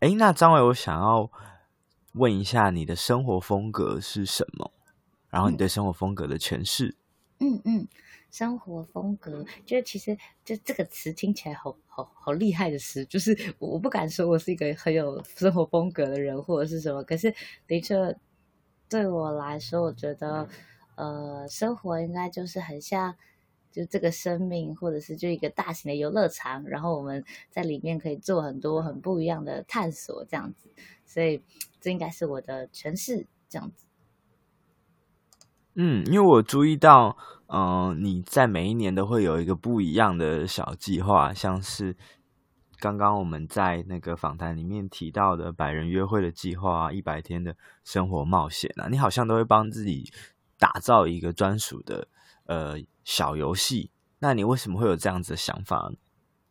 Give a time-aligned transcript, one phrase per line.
[0.00, 1.30] 哎，那张伟，我想要
[2.12, 4.70] 问一下，你的生活风格是什么？
[5.30, 6.94] 然后你对生活风格的诠释？
[7.38, 7.88] 嗯嗯，
[8.30, 17.34] 生活风格，就其实就这个词听起来好好好厉害的词，就是我不敢说我是一个很有生活风格的人或者是什么，可是
[17.66, 18.14] 的确
[18.90, 20.46] 对我来说，我觉得
[20.96, 23.16] 呃，生活应该就是很像。
[23.70, 30.70] 就这个生命，或者是就一个大型的游乐场，然后我们在里面可以做很多很不一样的探索，这样子，
[31.04, 31.42] 所以
[31.80, 33.84] 这应该是我的诠释，这样子。
[35.74, 37.16] 嗯，因为我注意到，
[37.48, 41.94] 嗯、你在每一年都会有一个不一样的小计划，像是
[42.78, 47.54] 刚刚我们在那个访谈里面提到的百人约会的计划啊，一百天的
[47.84, 50.10] 生活冒险啊，你好像都会帮自己
[50.58, 52.08] 打造一个专属的。
[52.46, 55.92] 呃，小游戏，那你为什么会有这样子的想法？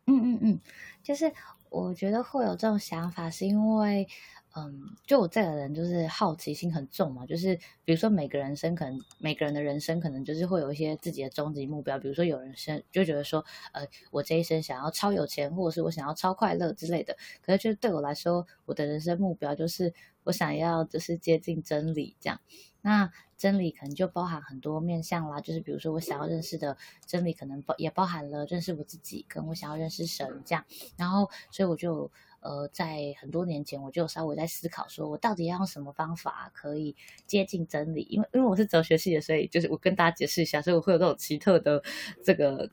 [0.06, 0.60] 嗯嗯嗯，
[1.02, 1.30] 就是
[1.68, 4.08] 我觉得会有这种想法，是因为，
[4.54, 7.54] 嗯，就我这个人就是好奇心很重嘛，就是
[7.84, 17.14] 比如说每个人生可能每个人的人生可能就是会有一些自己的终极目标，比如说有人生就觉得说，呃，我这一生想要超有钱，或者是我想要超快乐之类的。
[17.42, 19.92] 可是就是对我来说，我的人生目标就是
[20.24, 22.40] 我想要就是接近真理这样。
[22.86, 30.64] 那真理可能就包含很多面向啦，就是比如说我想要认识的真理，可能包也包含了认识我自己，跟我想要认识神这样。
[30.96, 36.94] 然后，所以我就呃，在很多年前我就稍微在思考，说我到底要用什么方法可以
[37.26, 38.06] 接近真理？
[38.08, 41.82] 因为因为我是哲学系的，所以就是我跟大家解释一下，所以我会有这种奇特的
[42.22, 42.70] 这个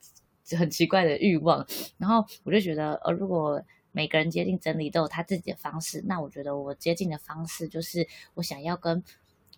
[0.56, 1.66] 很奇怪的欲望。
[1.98, 9.04] 然后我就觉得，呃，如果每个人接近真理都有他自己的方式，那我觉得我接近的方式就是我想要跟。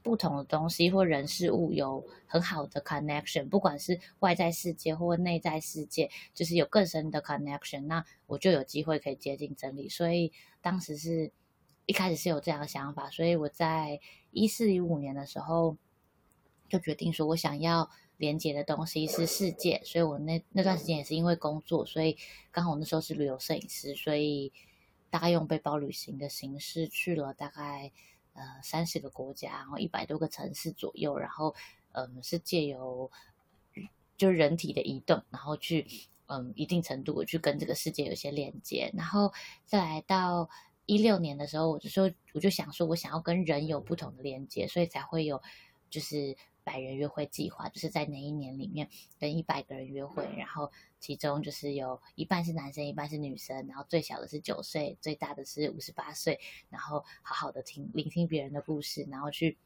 [0.06, 9.90] 不同的东西或人事物有很好的 connection，不管是外在世界或内在世界，就是有更深的 connection，那我就有机会可以接近真理。
[9.90, 11.32] 所以当时是
[11.88, 15.76] 一开始是有这样的想法，所以我在一四一五年的时候
[16.70, 19.82] 就决定说，我想要连接的东西是世界。
[19.84, 22.16] 所以我那那段时间也是因为工作，所以
[22.52, 24.54] 刚好我那时候是旅游摄影师，所以
[25.10, 27.92] 大概用背包旅行的形式去了大概。
[28.36, 31.56] 呃，三十个国家，然后一百多个城市左右，然后，
[31.94, 33.10] 嗯，是借由
[34.16, 35.88] 就人体的移动，然后去，
[36.28, 39.34] 嗯，一定程度去跟这个世界有些连接，然后
[39.66, 40.48] 再来到
[40.86, 45.42] 一六年的时候，我就说，我就想说，我想要跟人有不同的连接，所以才会有，
[45.90, 46.38] 就是。
[46.66, 56.40] 百人约会计划就是在那一年里面跟一百个人约会，然后其中就是有一半是男生，一半是女生，然后最小的是九岁，最大的是五十八岁，
[56.70, 59.58] 然后好好的听聆听别人的故事，然后去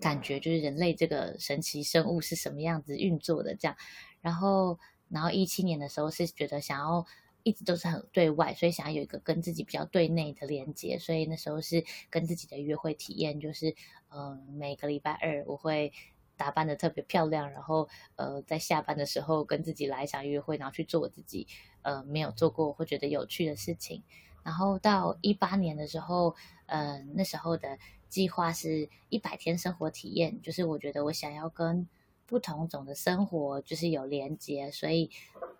[0.00, 3.76] 感觉就是人类这个神奇生物是什么样子运作的这样，
[4.22, 4.78] 然后
[5.10, 7.06] 然后一七年的时候是觉得想要。
[7.42, 13.74] 一直都是很对外，所以想要有一个跟自己比较对内的连接，所以那时候是跟自己的约会体验，就是
[14.10, 15.92] 嗯、每个礼拜二我会
[16.36, 21.46] 打扮得特别漂亮，然后呃，在下班的时候跟自己来一场约会，然后去做我自己
[21.82, 24.02] 呃没有做过或觉得有趣的事情。
[24.42, 26.34] 然后到一八年的时候，
[26.66, 31.86] 嗯、呃，那时候的计划是一百天生活体验，就是我觉得我想要跟
[32.26, 35.10] 不同种的生活就是有连接，所以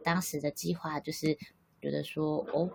[0.03, 1.39] 当时的计划就是。
[1.81, 2.71] 觉得说哦，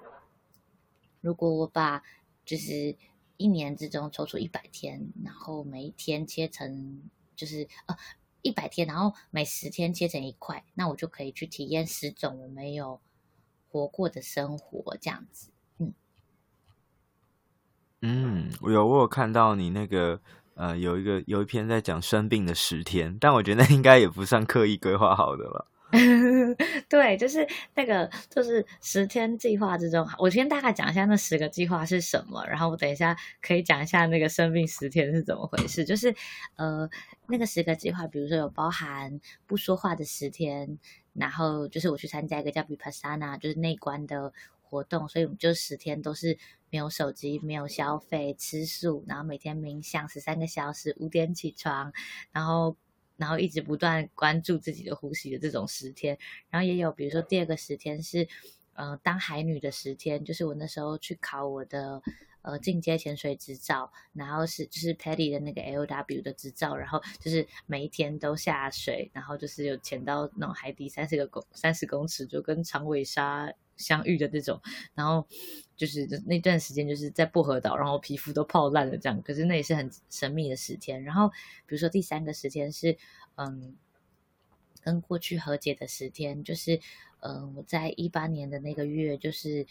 [1.22, 2.02] 如果我把
[2.46, 2.96] 就是
[3.38, 7.02] 一年之中抽出一百天，然后每一天切成
[7.36, 7.96] 就是呃
[8.42, 13.00] 一百天，然后每十天切成一块，那我就可以去体验十种我没有
[13.70, 15.52] 活过的生活，这样子。
[15.80, 15.94] 嗯
[18.02, 20.22] 嗯，我有我有看到你那个
[20.54, 25.68] 呃有一个有一篇在讲生病的十天，但我觉得那应该也不算刻意规划好的了。
[26.90, 35.84] 对，就是那个，就是十天计划之中，我先大概讲一下那十个计划是什么，然后我等一下可以讲一下那个生病十天是怎么回事。
[35.86, 36.14] 就是
[36.56, 36.90] 呃，
[37.28, 40.78] 那个十个计划，比如说有包含不说话的十天，
[41.14, 46.38] 然后就是我去参加一个叫 Vipassana，就是内观的活动，所以我们就十天都是
[46.70, 51.92] 没有手机、没有消费、吃素，然后每天冥想十三个小时，五点起床，
[52.32, 52.76] 然后。
[53.18, 56.18] 然后一直不断关注自己的呼吸的这种十天，
[56.50, 58.28] 然后也有比如说第二个十天是，
[58.74, 62.02] 呃，当海女的十天，就是我那时候去考我的
[62.46, 74.62] 呃进阶潜水执照，然后是就是 Paddy 的那个 LW 的执照，然后就是每一天都下水，然后就是有潜到那种海底三十个公三十公尺，就跟长尾鲨相遇的这种，
[74.94, 75.28] 然后
[75.76, 79.22] 就是那段时间就是在薄荷岛，然后皮肤都泡烂了这样。
[79.24, 81.04] 可是那也是很神秘的十天。
[81.04, 81.30] 然后
[81.66, 82.96] 比如说第三个十天是
[83.36, 83.76] 嗯，
[84.82, 86.80] 跟过去和解的十天，就是
[87.20, 89.66] 嗯我在一八年的那个月，就是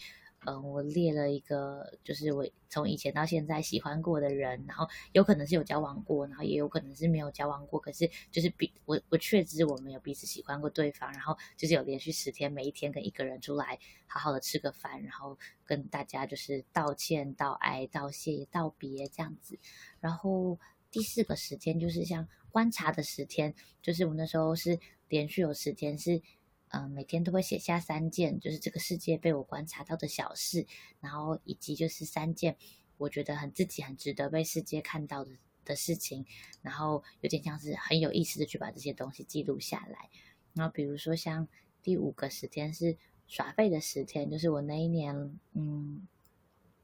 [0.45, 19.57] 嗯，我列了一个，就是我从以前到现在喜欢过的人，然后有可能是有交往过，然后也有可能是没有交往过，可是就是比我我确知我们有彼此喜欢过对方，然后就是有连续十天，每一天跟一个人出来好好的吃个饭，然后跟大家就是道歉、道爱、道谢、道别这样子。
[19.99, 20.59] 然后
[20.91, 26.21] 第四个十天就是像观察的十天，就是我那时候是连续有十天是。
[26.75, 30.67] 嗯，每天都会写下三件，就是这个世界被我观察到的小事，
[30.99, 32.57] 然后以及就是三件
[32.97, 35.31] 我觉得很自己很值得被世界看到的
[35.63, 36.25] 的事情，
[36.61, 40.09] 然后有点像是很有意思的去把这些东西记录下来。
[40.53, 41.47] 然后比如说像
[41.81, 46.05] 第五个十天是耍废的十天，就是我那一年，嗯。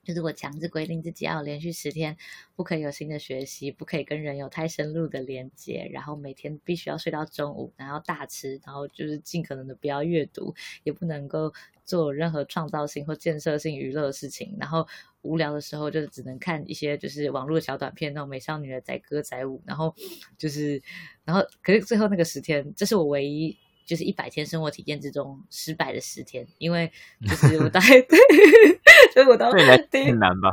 [0.03, 2.17] 就是我强制规定自己要连续十天
[2.55, 10.53] 不可以有新的学习，不可以跟人有太深入的连接，然后每天必须要睡到中午，然后大吃，然后就是尽可能的不要阅读，
[10.83, 11.53] 也不能够
[11.85, 14.87] 做任何创造性或建设性娱乐的事情，然后
[15.21, 19.93] 无聊的时候就只能看一些就是网络小短片，那种美少女的载歌载舞，然后
[20.37, 20.81] 就是，
[21.23, 23.57] 然后可是最后那个十天，这是我唯一。
[23.83, 26.89] 就是一百天生活体验之中失败的十天，因为
[27.27, 28.17] 就是我大概对，
[29.13, 29.51] 所以我到
[29.89, 30.49] 第很难吧，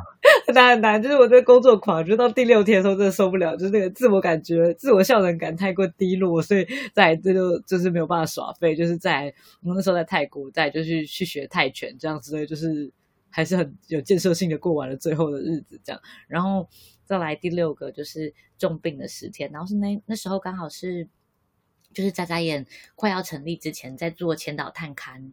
[0.47, 1.03] 很难很难。
[1.03, 8.75] 就是我这个工作狂，就到第六天的时候真的受不了，就是那个自我感觉、自我效能感太过低落，所以在这就就是没有办法耍废。
[8.75, 9.33] 就是在
[9.63, 12.91] 我那时候在泰国，在就是去学泰拳这样之类，就是
[13.31, 16.01] 还是很有建设性的过完了最后的日子这样。
[16.27, 16.69] 然后
[17.05, 21.09] 再来第六个就是重病的十天，然后是那那时候刚好是。
[21.95, 25.33] 就是眨眨眼快要成立之前，在做前导探勘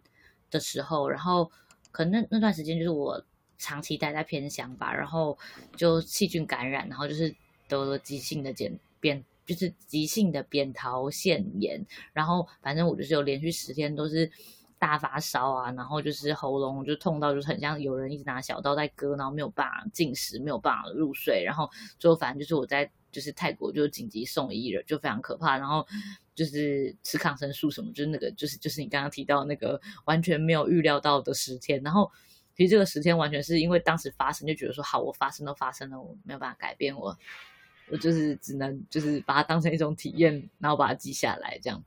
[0.50, 1.52] 的时候，然后
[1.96, 3.24] 可能那那段时间就是我
[3.58, 5.38] 长期待在偏乡吧，然后
[5.78, 7.34] 就细菌感染，然后就是
[7.70, 11.82] 得了急性的扁扁，就是急性的扁桃腺炎，
[12.12, 14.30] 然后反正我就是有连续十天都是
[14.78, 25.88] 大发烧啊，然后就是喉咙就痛到就是很像有人一直拿小刀在割，然后没有办法进食，没有办法入睡，然后最后反正就是我在就是泰国就紧急送医了，就非常可怕，然后。
[26.36, 32.12] 就是吃抗生素什么，就是那个，就是就是你刚刚提到那个完全没有预料到的十天，然后
[32.54, 37.18] 其实这个十天完全是因为当时发生就觉得说好，我发生都发生了，我没有办法改变我，
[37.90, 41.82] 我就是只能就是把它当成一种体验，然后把它记下来这样，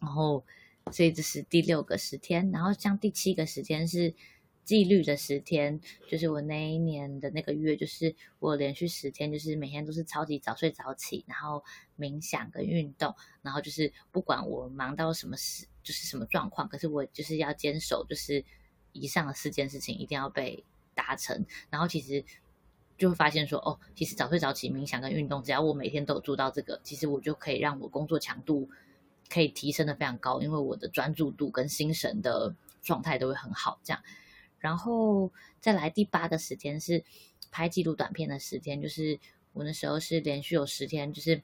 [0.00, 0.44] 然后
[0.92, 4.14] 所以这是第六个十天，然后像第七个十天是。
[4.68, 5.80] 纪律的十天，
[6.10, 11.64] 就是我那一年的那个月，就是我连续十天，就是每天都是超级早睡早起，然后
[11.98, 18.44] 冥想跟运动，然后就是不管我忙到什么事，就是什么状况，可是我就是要坚守，就是
[18.92, 20.62] 以上的四件事情一定要被
[20.94, 21.46] 达成。
[21.70, 22.22] 然后其实
[22.98, 28.68] 就会发现说，哦，其实早睡早起、冥想跟运动，只要我每天都有做到这个，其实我就可以让我工作强度
[29.30, 34.02] 可以提升的非常高，因为我的专注度跟心神的状态都会很好，这样。
[34.58, 37.04] 然后再来第八个时间是
[37.50, 39.18] 拍纪录短片的时间，就是
[39.52, 41.42] 我那时候是连续有十天，就是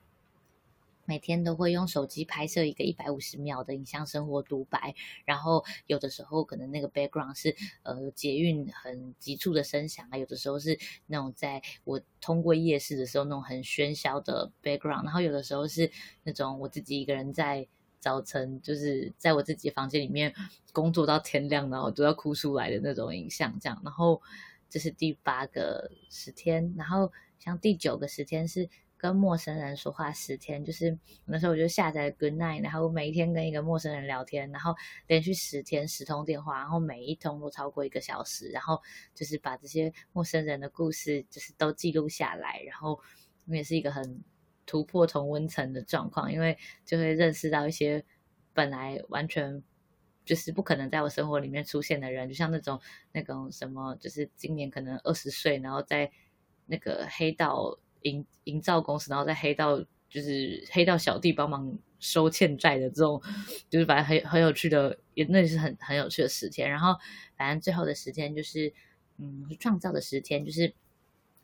[1.04, 4.94] 每天都会用手机拍摄一个一百五十秒的影像生活独白，
[5.24, 15.90] 然后有的时候可能那个 background 是呃捷运很急促的声响啊，有的时候是那种在我通过夜市的时候那种很喧嚣的 background，然后有的时候是
[16.22, 17.68] 那种我自己一个人在。
[18.04, 20.30] 早晨就是在我自己房间里面
[20.74, 23.80] 工作到天亮，然后都要哭出来的那种影像，这样。
[23.82, 24.20] 然后
[24.68, 34.74] 这是第八个十天，然后像第九个十天是跟陌生人说话十天，就是那时候我就下载 Good Night，然后每一天跟一个陌生人聊天，然后
[35.06, 38.82] 连续十天十通电话，然后每一通都超过一个小时，然后
[39.14, 43.00] 就是把这些陌生人的故事就是都记录下来，然后
[43.46, 44.22] 也是一个很。
[44.66, 48.04] 突破同温层的状况，因为就会认识到一些
[48.52, 49.62] 本来完全
[50.24, 52.80] 就是不可能在我生活里面出现的人，就像那种
[53.12, 56.10] 那种什么，就是今年可能二十岁，然后在
[56.66, 59.78] 那个黑道营营造公司，然后在黑道
[60.08, 63.20] 就是黑道小弟帮忙收欠债的这种，
[63.68, 66.70] 就是反正很很有趣的，也那是很很有趣的时天。
[66.70, 66.94] 然后
[67.36, 68.72] 反正最后的时间就是
[69.18, 70.72] 嗯，创造的时间，就是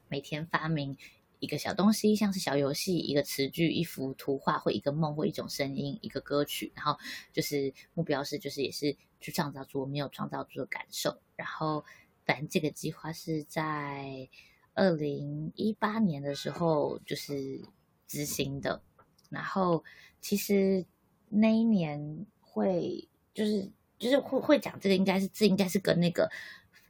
[0.08, 0.96] 每天发明。
[1.40, 6.96] 一个小东西，像是小游戏，一个词句，一幅图画，或一个梦，或一种声音，一个歌曲，然后
[7.32, 11.18] 就是目标是，就是也是去创造出我没有创造出的感受。
[11.36, 11.82] 然后，
[12.26, 14.28] 反正这个计划是在
[14.74, 17.62] 二零一八年的时候就是
[18.06, 18.82] 执行的。
[19.30, 19.82] 然后，
[20.20, 20.84] 其实
[21.30, 26.30] 那一年会就是就是会会讲这个，应该是这应该是跟那个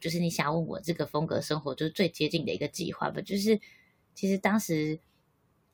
[0.00, 3.61] 就是你想问我这个风格生活就是最接近的一个计划吧，就是。
[4.14, 4.99] 其实当时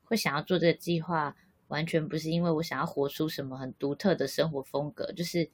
[0.04, 1.36] 会想要做这个计划，
[1.68, 5.50] 完全不是因为我想要活出什么很独特的生活风格，就是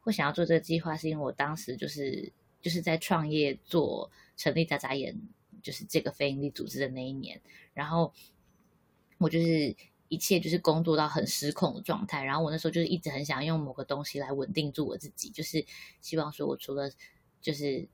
[0.00, 5.16] 会想要做这个计划，是因为我当时就是就是在创业做成立眨眨眼，
[5.62, 7.40] 就是这个非营利组织的那一年，
[7.74, 8.12] 然后
[9.18, 9.76] 我就是
[10.08, 15.64] 一切就是工作到很失控的状态，然后我那时候就是一直很想用某个东西来稳定住我自己，就是
[16.00, 16.90] 希望说我除了
[17.40, 17.88] 就是。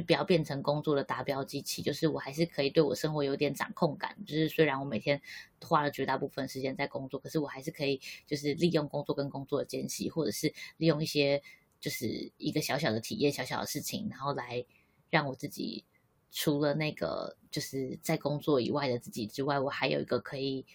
[0.00, 4.16] 就不要变成工作的达标机器，就是我还是可以对我生活有点掌控感。
[4.26, 5.22] 就是虽然我每天
[5.60, 11.40] 花了绝大部分时间在工作，可是我还是可以就是利用工作跟工作的间隙，或者是利用一些
[11.78, 14.64] 就是一个小小的体验、小小的事情，然后来
[15.10, 15.84] 让我自己
[16.32, 20.66] 除了那个就是在工作以外的自己之外，我还有一个可以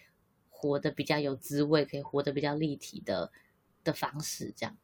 [0.49, 3.31] 活得比较有滋味、可以活得比较立体的
[3.83, 4.77] 的方式，这样。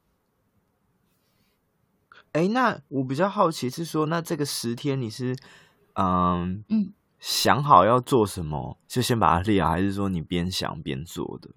[2.36, 5.38] 哎，那我比较好奇是说，那这个十天你是，
[5.94, 11.52] 嗯嗯，想好要做什么，就先把它列好，还是说你边想边做的？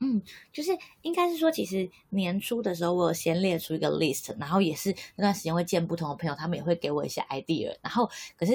[0.00, 0.20] 嗯，
[0.52, 0.72] 就是
[1.02, 8.54] 应该是说，其实年初的时候，我有先列出一个 list，然后也是那段时间会见不同的朋友，他们也会给我一些 idea，然后可是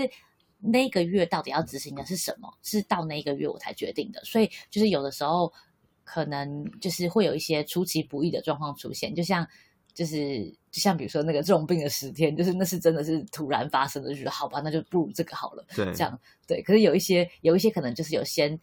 [0.60, 5.54] 那个月到底要执行的是什么，是到那一个月我才决定的，所以就是有的时候
[6.04, 9.48] 可能就是会有一些出其不意的状况出现，就像。
[9.94, 15.64] 就是就像比如说那个重病的十天，就是那是真的是突然发生的，就觉得好吧，那就不如这个好了。
[15.76, 16.64] 对，这样对。
[16.64, 18.60] 可是有一些有一些可能就是有先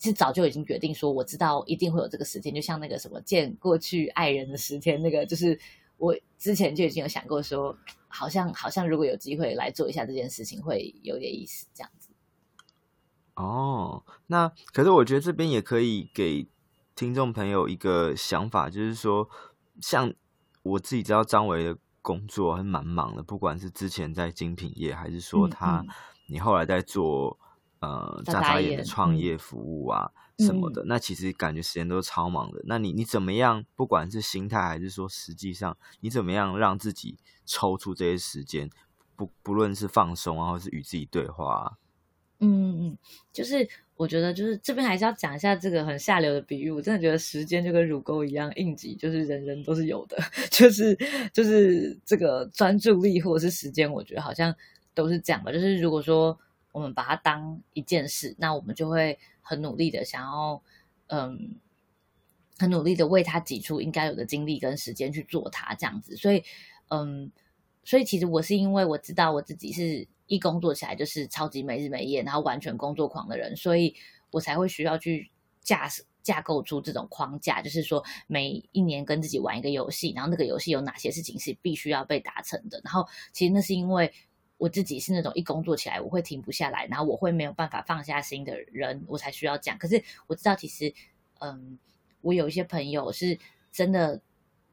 [0.00, 5.56] 是早就已经决定说，我知道一定会有这个十天，就像那个什么见过去爱人的十天，那个就是
[5.96, 7.76] 我之前就已经有想过说，
[8.08, 12.08] 好像好像如果有机会来做一下这件事情，会有点意思这样子。
[13.36, 16.48] 哦，那可是我觉得这边也可以给
[16.96, 19.28] 听众朋友一个想法，就是说
[19.80, 20.12] 像。
[20.64, 25.88] 我自己知道张维的工作还蛮忙的，不管是之前在精品业，还是说他、嗯嗯、
[26.26, 27.38] 你后来在做
[27.80, 32.62] 呃眨眨眼的创业服务啊什么的，嗯、那其实感觉时间都超忙的。
[32.64, 33.62] 那你你怎么样？
[33.76, 38.68] 不管是心态还是说实际上，你怎么样让自己抽出这些时间？
[39.16, 41.72] 不不论是放松啊，或是与自己对话、啊。
[42.44, 42.98] 嗯嗯嗯，
[43.32, 46.70] 就是我觉得，就是这边还是要讲一下这个很下流的比喻。
[46.70, 50.16] 我真的觉得时间就跟乳沟一样应急，就是人人都是有的，
[50.50, 50.96] 就是
[51.32, 54.54] 就是这个专注力或者是时间，我觉得好像
[54.94, 55.52] 都是这样吧。
[55.52, 56.38] 就是如果说
[56.72, 60.60] 我们把它当一件事，那我们就会很努力的想要，
[61.06, 61.54] 嗯，
[62.58, 66.16] 很努力的为它挤出应该有的精力跟时间去做它，这样子。
[66.16, 66.42] 所以，
[66.88, 67.30] 嗯，
[67.84, 70.06] 所以其实我是因为我知道我自己是。
[70.26, 73.94] 一工作起来就是超级没日没夜，然后完全工作狂的人，所以
[74.30, 75.86] 我才会需要去架
[76.22, 82.80] 架构出这种框架，就是说每一年跟自己玩一个游戏，然后那个游戏有哪些事情是必须要被达成的。
[82.82, 84.10] 然后其实那是因为
[84.56, 89.76] 我自己是那种一工作起来我会停不下来，然后我会没有办法放下心的人，我才需要讲。
[89.76, 90.90] 可是我知道其实，
[91.40, 91.78] 嗯，
[92.22, 93.38] 我有一些朋友是
[93.70, 94.22] 真的。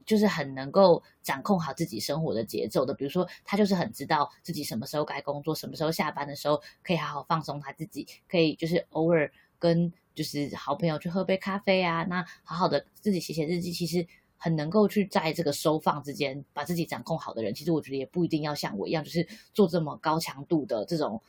[0.06, 14.06] 就是很能够掌控好自己生活的节奏的，比如说他就是很知道自己什么时候该工作，什么时候下班的时候可以好好放松他自己，可以就是偶尔跟就是好朋友去喝杯咖啡啊，那好好的自己写写日记，其实
[14.38, 21.22] 很能够去在这个收放之间把自己掌控好的人，其实我觉得也不一定要像我一样，就是做这么高强度的这种，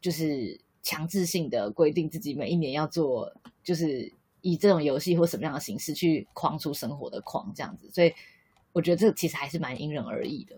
[0.00, 3.32] 就是强制性的规定自己每一年要做，
[3.64, 4.12] 就是。
[4.42, 8.14] 以这种游戏或什么样的形式去框出生活的框，这样子，所以
[8.72, 10.56] 我觉得这其实还是蛮因人而异的。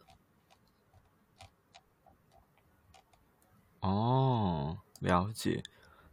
[3.80, 5.62] 哦，了解。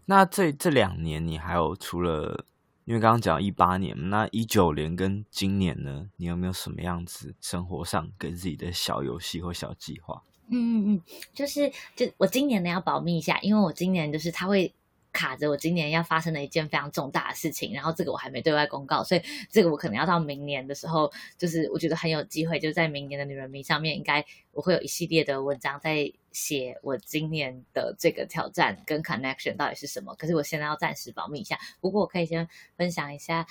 [0.06, 2.46] 那这这两年你还有除了，
[2.86, 10.24] 因为刚刚讲一八年，那一九年跟今年呢，你有没有什么样子生活上给自己的小游戏或小计划？
[10.52, 11.02] 嗯嗯嗯，
[11.34, 14.74] 就是就我今年呢要保密一下，因为我今年就是他会。
[15.12, 30.14] 卡着我今年要发生的一件非常重大的事情，然后这个我还没对外公告，所以这个我可能要到明年的时候，就是我觉得很有机会，就在明年的女人迷上面，应该我会有一系列的文章在写我今年的这个挑战跟 connection 到底是什么。
[30.16, 32.48] 可是我现在要暂时保密一下，不过我可以先
[32.78, 33.48] 分享一下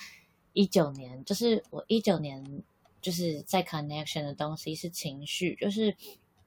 [0.53, 2.63] 一九年，就是我一九年
[3.01, 5.95] 就是在 connection 的东西是情绪，就是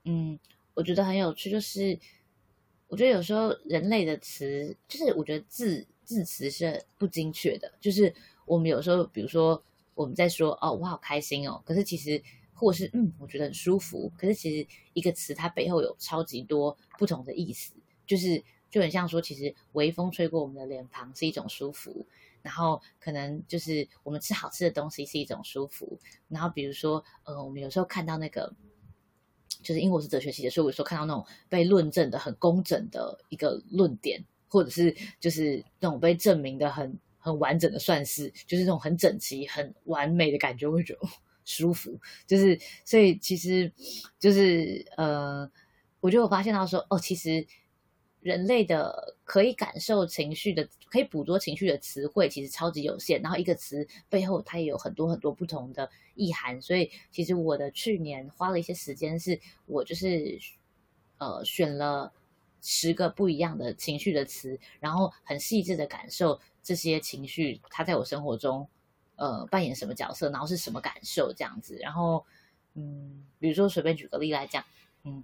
[0.04, 0.38] 嗯，
[0.74, 1.98] 我觉得很有趣，就是。
[2.92, 7.72] 我觉得有时候人类的词，就是我觉得字字词是不精确的。
[7.80, 12.22] 就是我们有时候，比如说我们在说“哦，我好开心哦”，可是其实
[12.52, 17.72] 或是“嗯，我觉得很舒服”，可是其实一个词它背后有超级多不同的意思。
[18.06, 22.04] 就是就很像说，其实微风吹过我们的脸庞是一种舒服，
[22.42, 28.52] 然后可能就是我们吃好吃的东西是一种舒服，然后比如说呃，我们有时候看到那个。
[29.62, 41.00] 就是因为我是哲学系的，所以我说看到那种被论证的很工整的一个论点，或者是就是那种被证明的很很完整的算式，就是那种很整齐、很完美的感觉，我会觉得
[41.44, 43.72] 舒服，就是所以其实
[44.18, 45.50] 就是呃，
[46.00, 47.46] 我就有发现到说，哦，其实
[48.22, 60.38] 人类的可以感受情绪的、可以捕捉情绪的词汇其实超级有限，然后一个词背后它也有很多很多不同的意涵，所以其实我的去年花了一些时间，是我就是
[61.18, 62.12] 呃选了
[62.62, 68.68] 十个不一样的情绪的词，然后很细致的感受这些情绪，它在我生活中。
[69.16, 72.24] 呃，扮演什么角色，然后是什么感受这样子，然后，
[72.74, 74.64] 嗯，比如说随便举个例来讲，
[75.04, 75.22] 嗯，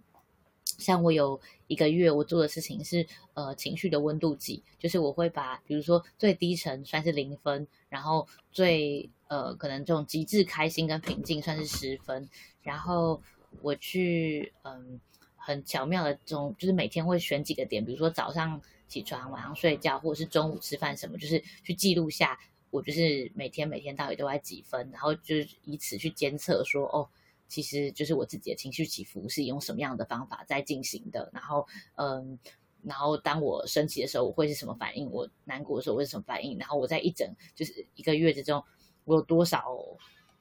[0.78, 12.26] 像我有一个月我做的事情是，呃，情绪的温度计，就是我会把，比如说最低层算是零分，然后最呃可能这种极致开心跟平静算是十分，
[12.62, 13.20] 然后
[13.60, 14.98] 我去嗯
[15.36, 22.38] 很巧妙的这种，就是每天会选几个点，比如说早上起床、晚上睡觉，或者是中午吃饭什么，就是去记录下。
[22.70, 27.08] 我就是每天每天到底都在几分，然后就是以此去监测说，哦，
[27.48, 31.30] 其实就是我自己的情绪起伏是用什么样的方法在进行的。
[31.32, 32.38] 然后，嗯，
[32.82, 35.10] 然后当我生气的时候，我会是什么反应？
[35.10, 36.58] 我难过的时候，我是什么反应？
[36.58, 38.62] 然后我在一整就是一个月之中，
[39.04, 39.74] 我有多少，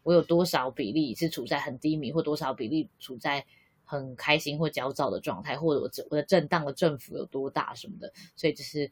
[0.03, 3.45] 我有多少比例是处在很低迷，或多少比例处在
[3.83, 8.13] 很开心或焦躁的状态，或者我我的震荡的振幅有多大什么的。
[8.35, 8.91] 所以就是。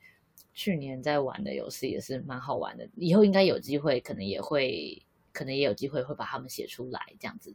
[0.58, 7.54] 去年在玩的游戏也是蛮好玩的，以后应该有机会，可能也会，可能也有机会会把它们写出来，这样子。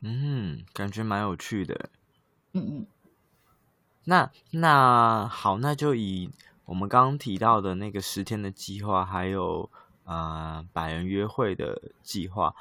[0.00, 1.90] 嗯，感觉蛮有趣的。
[2.52, 2.86] 嗯嗯。
[4.04, 6.30] 那那好，那就以
[6.64, 9.70] 我们刚刚提到的那个十天的计划，还有
[10.04, 12.54] 啊、呃、百人约会的计划，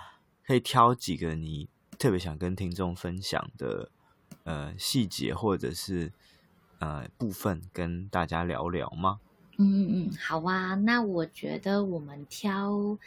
[0.46, 1.67] 可以挑几个你
[1.98, 3.89] 特别想跟听众分享的
[4.44, 6.12] 呃细节，或者是。
[6.79, 9.20] 呃，部分跟大家聊聊吗？
[9.58, 10.75] 嗯嗯嗯，好啊。
[10.75, 13.00] 那我觉得我们挑，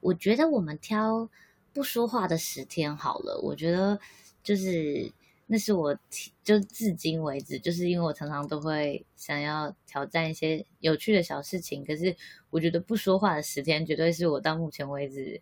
[0.00, 1.26] 我觉得我们挑
[1.72, 3.40] 不说话的十天好了。
[3.42, 3.98] 我觉得
[4.42, 5.12] 就是
[5.46, 5.98] 那是我
[6.42, 11.84] 就至今为止，就是因为我常常都会想要挑战一些有趣的小事情。
[11.84, 12.14] 可是
[12.50, 15.40] 我觉得不说话的十天，绝对是我到目前为止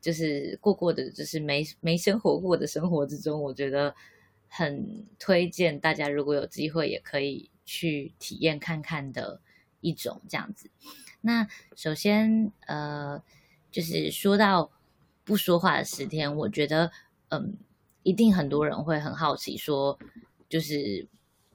[0.00, 3.94] 就是过过的，就是没没生活过的生活之中，我觉得。
[4.54, 9.40] 很推荐大家，如果有机会，也可以去体验看看的
[9.80, 10.68] 一种这样子。
[11.22, 13.22] 那首先，呃，
[13.70, 14.70] 就是说到
[15.24, 16.90] 不说话的十天，我觉得，
[17.28, 17.56] 嗯，
[18.02, 19.98] 一定很多人会很好奇，说，
[20.48, 21.06] 就是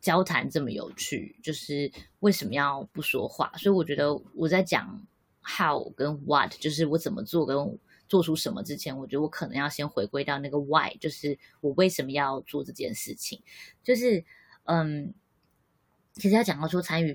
[0.01, 3.51] 交谈这么有趣，就是为什么要不说话？
[3.57, 5.05] 所以我觉得我在讲
[5.41, 7.79] how 跟 what，就是我怎么做跟。
[8.09, 13.43] 做出什么之前，我觉得我可能要先回归到那个 why，就是我为什么要做这件事情。
[13.83, 14.23] 就是，
[14.63, 15.13] 嗯，
[16.19, 17.13] 其实要讲到说参与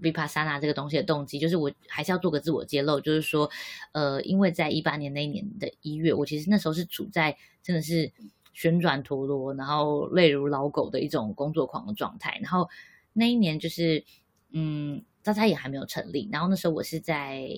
[0.00, 3.50] Vipassana 这个东西的动机，就是我还是要做个自我揭露，就是说，
[3.92, 8.12] 呃，因为在一八年那一年的一月，我其实那时候是处在真的是
[8.52, 12.38] 旋转陀螺，然后累如老狗的一种工作狂的状态。
[12.42, 12.68] 然后
[13.12, 14.04] 那一年就是，
[14.52, 17.48] 嗯，渣渣也还没有成立，然后那时候我是在。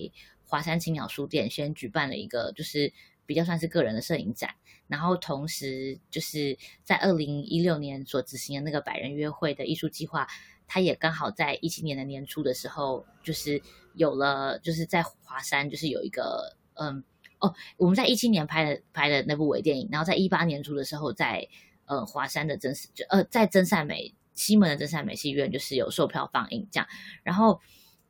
[0.49, 2.93] 华山青鸟书店先举办了一个，就是
[3.25, 4.55] 比较算是个人的摄影展，
[4.87, 10.25] 然后同时就是在二零一六年所执行的那个百人约会的艺术计划，
[10.67, 13.61] 他也刚好在一七年的年初的时候，就是
[13.95, 17.03] 有了，就是在华山就是有一个，嗯，
[17.39, 21.47] 哦，我们在一七年拍的拍的那部微电影，然后在一八年初的时候在，
[21.85, 26.87] 呃，华山的真就呃在真善美西门的真善美戏院就是有售票放映这样，
[27.23, 27.59] 然后。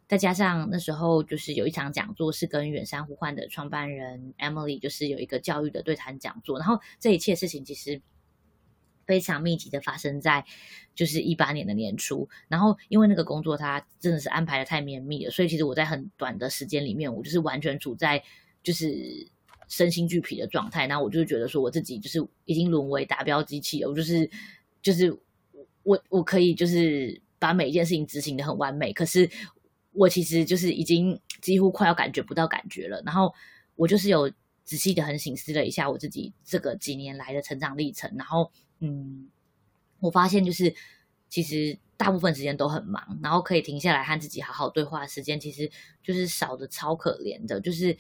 [0.10, 6.58] 再加上那时候就是有一场讲座，是跟远山呼唤的创办人 Emily，就是有一个教育的对谈讲座。
[6.58, 8.02] 然后这一切事情其实
[9.08, 10.46] 非常密集的发生在
[10.94, 12.30] 就是一八年的年初。
[12.48, 18.24] 然后因为那个工作它真的是安排的太绵密了，所以其实我在很短的时间里面，我就是完全处在
[18.62, 19.28] 就是
[19.68, 20.86] 身心俱疲的状态。
[20.86, 24.30] 然后我就觉得说我自己就是已经沦为达标机器了，我就是
[24.82, 25.18] 就是
[25.82, 29.30] 我我可以就是把每一件事情执行的很完美，可是。
[29.94, 33.34] 我其实就是已经几乎快要感觉不到感觉了，然后
[33.76, 34.32] 我就是有
[34.64, 39.30] 仔细的很省思了一下我自己这个几年来的成长历程，然后嗯，
[40.00, 40.74] 我发现就是
[41.30, 47.98] 其实大部分时间都很忙，然后可以停下来和自己好好对话的时间，其实就是少的超可怜的，就是。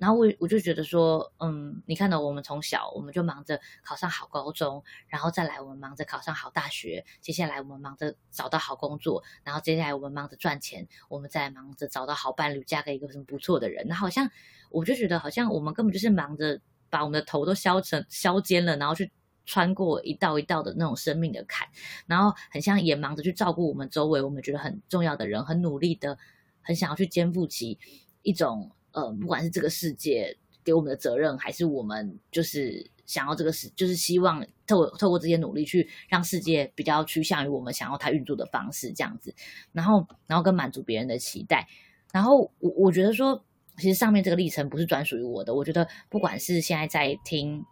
[0.00, 13.86] 然后我我就觉得说，嗯，你看到我们从小我们就忙着考上好高中，然后再来我们忙着考上好大学，接下来我们忙着找到好工作，然后接下来我们忙着赚钱，我们再忙着找到好伴侣，嫁给一个什么不错的人。
[13.88, 14.30] 那好像
[14.70, 19.12] 我就觉得好像我们根本就是忙着把我们的头都削成削尖了，然后去
[19.50, 21.66] 穿过一道一道的那种生命的坎，
[22.06, 26.16] 然后很像也忙着去照顾我们周围我们觉得很重要的人，很努力的，
[26.62, 27.76] 很想要去肩负起
[28.22, 28.70] 一种。
[28.92, 39.32] 呃，不管是这个世界给我们的责任，还是我们就是想要这个事，就是希望透透过这些努力去让世界比较趋向于我们想要它运作的方式，这样子，
[39.70, 41.68] 然后然后跟满足别人的期待，
[42.12, 43.44] 然后我我觉得说，
[43.76, 47.64] 其实上面这个历程不是专属于我的，我觉得不管是现在在听。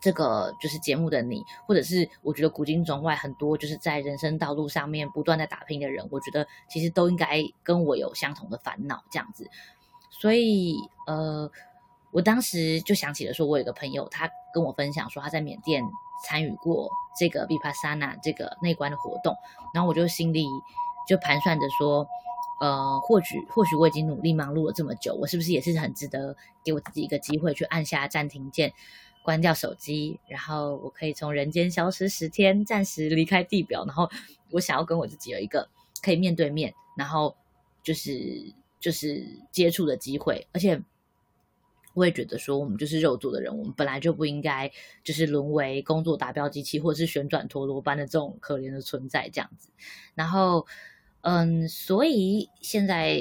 [0.00, 9.48] 这个就是节目的你，或者是我觉得古今中外很多就是在人生道路上面不断在打拼的人，我觉得其实都应该跟我有相同的烦恼这样子。
[10.10, 11.50] 所以呃，
[12.10, 15.84] 我当时就想起了说，我有个朋友，他跟我分享说他在缅甸
[16.24, 19.36] 参与过这个 Vipassana 这个内观的活动，
[19.74, 20.46] 然后我就心里
[21.06, 22.06] 就盘算着说，
[22.60, 28.72] 呃，或许或许我已经努力忙碌了这么久，我是不是也是很值得给我自己一个机会去按下暂停键。
[29.22, 33.84] 关掉手机，然后我可以从人间消失十天，暂时离开地表。
[33.84, 34.08] 然后
[34.50, 35.68] 我想要跟我自己有一个
[36.02, 37.36] 可以面对面，然后
[37.82, 40.46] 就是就是接触的机会。
[40.52, 40.80] 而且
[41.94, 44.70] 我也觉得说，我们就是肉做的人，我们本来就不应该
[45.04, 49.68] 就是沦为工作达标机器，或者是旋转陀螺般的这种可怜的存在这样子。
[50.14, 50.66] 然后，
[51.20, 53.20] 嗯，所以现在。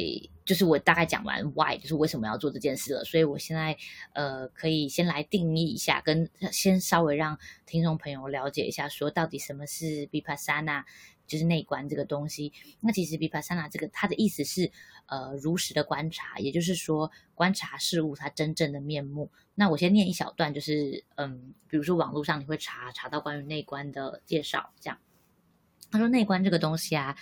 [0.49, 3.77] 就是我大概讲完 why，就是为什么要做这件事了，所以我现在
[4.13, 10.85] 呃可以先来定义一下，跟先稍微让听众朋友了解一下，说到底什么是 Vipassana，
[11.27, 12.51] 就是内观这个东西。
[12.79, 14.71] 那其实 Vipassana 这个它的意思是
[15.05, 19.29] 呃如实的观察，也就是说观察事物它真正的面目。
[19.53, 24.97] 那我先念一小段，就是嗯，比如说网络上你会查查到关于内观的介绍，这样
[25.91, 27.15] 他说内观这个东西啊。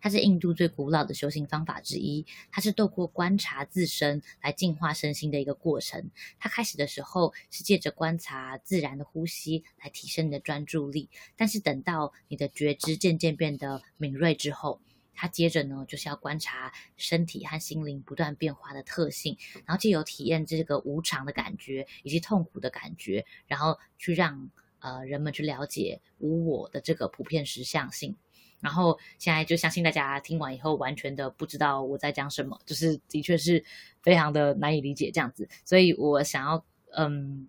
[0.00, 6.10] 它是印度最古老的修行方法之一，它是透过观察自身来净化身心的一个过程。
[6.38, 14.80] 它开始的时候是借着观察自然的呼吸来提升你的专注力，但是等到你的觉知渐渐变得敏锐之后，
[15.14, 19.36] 它接着呢就是要观察身体和心灵不断变化的特性，
[19.66, 28.16] 然后借由体验这个无常的感觉以及痛苦的感觉，然后去让呃人们去了解无我的这个普遍实相性。
[28.60, 33.64] 然后现在就相信大家听完以后完全的不知道我在讲什么，就是的确是
[34.02, 37.48] 非常的难以理解这样子，所以我想要嗯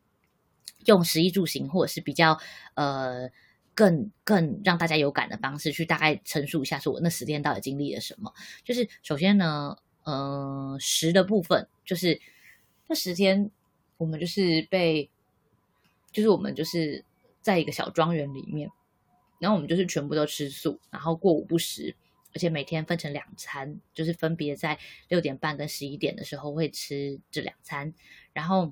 [0.86, 2.40] 用食衣住行或者是比较
[2.76, 3.30] 呃
[3.74, 8.34] 更更让大家有感的方式去大概陈述一下，说我那十天到底经历了什么。
[8.64, 12.20] 就是首先呢，呃食的部分就是
[12.88, 13.52] 那十天
[13.98, 15.10] 我们就是被
[16.12, 17.04] 就是我们就是
[17.42, 18.70] 在一个小庄园里面。
[19.42, 21.96] 然后我们就是全部都吃素，然后过午不食，
[22.36, 24.78] 而且每天分成两餐，就是分别在
[25.08, 27.92] 六点半跟十一点的时候会吃这两餐。
[28.34, 28.72] 然后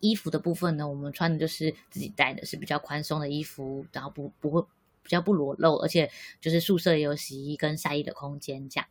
[0.00, 4.62] 衣服的部分呢，我们穿的就是自己带的，是比较宽松的衣服，然后不不会
[5.02, 8.88] 比较不裸露，而且就是宿舍也有洗衣跟晒衣的空间这样。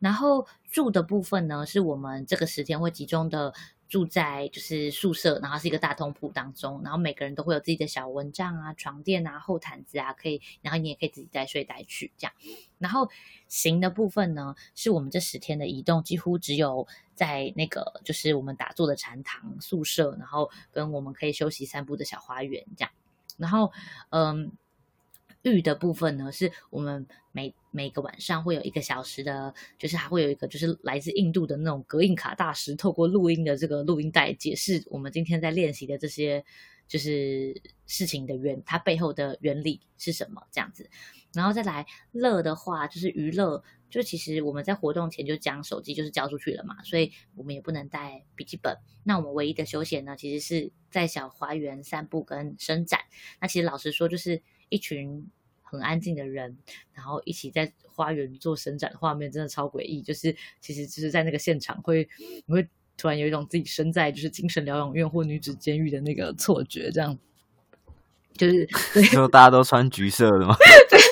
[0.00, 3.54] 然后住的部分呢，是我们这个十天会集中的。
[3.88, 12.32] 住在就是宿舍，然后是一个大通铺当中，然后每个人都会有自己的小蚊帐啊、床垫啊、厚毯子啊，可以，然后你也可以自己带睡袋去这样。
[12.78, 13.08] 然后
[13.48, 22.90] 行的部分呢，是我们这十天的移动，几乎只有在那个就是我们打坐的禅堂宿舍，然后跟我们可以休息散步的小花园这样。
[23.36, 23.72] 然后，
[24.10, 24.52] 嗯。
[25.44, 36.42] 浴的部分呢，是我们每每个晚上会有一个小时的，就是还会有一个就是来自印度的那种格印卡大师，透过录音的这个录音带解释我们今天在练习的这些
[36.88, 40.88] 就是事情的原，它背后的原理是什么这样子。
[41.34, 48.78] 然后再来乐的话，就是娱乐，就其实我们在活动前就将手机就是交出去了嘛，所以我们也不能带笔记本。
[49.02, 53.00] 那我们唯一的休闲呢，其实是在小花园散步跟伸展。
[53.40, 54.40] 那其实老实说，就是。
[54.74, 55.26] 一群
[55.62, 56.56] 很安静的人，
[56.92, 60.02] 然后一起在花园做伸展画面，真的超诡异。
[60.02, 62.08] 就是其实就是在那个现场会，
[62.46, 67.16] 你会突然有一种自己身在就是精神疗养院或女子监狱的那个错觉，这样。
[68.36, 68.66] 就是
[69.12, 70.56] 就 大家都穿橘色的吗？
[70.90, 70.98] 大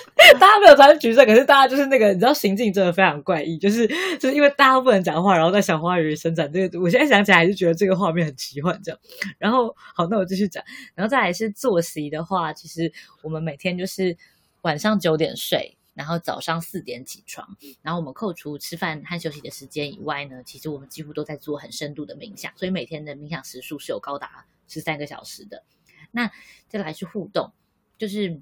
[0.52, 3.86] 家没有穿橘色，可是大家就是那个，你知道行径真的非常怪异，就是
[4.18, 6.50] 就是因为大家不能讲话，然后在小花园里伸展。
[6.52, 9.00] 这个我现在想起来还是觉得这个画面很奇幻，这样。
[9.38, 10.62] 然后好，那我继续讲。
[10.94, 14.16] 然后再来是作息的话，其实我们每天就是
[14.62, 17.46] 晚上九点睡，然后早上四点起床。
[17.82, 25.62] 然后我们扣除吃饭和休息的时间以外呢，其实我们几乎都在做很深度的冥想，所以每天的冥想时数是有高达十三个小时的。
[26.10, 26.30] 那
[26.68, 27.52] 再来是互动，
[27.98, 28.40] 就是。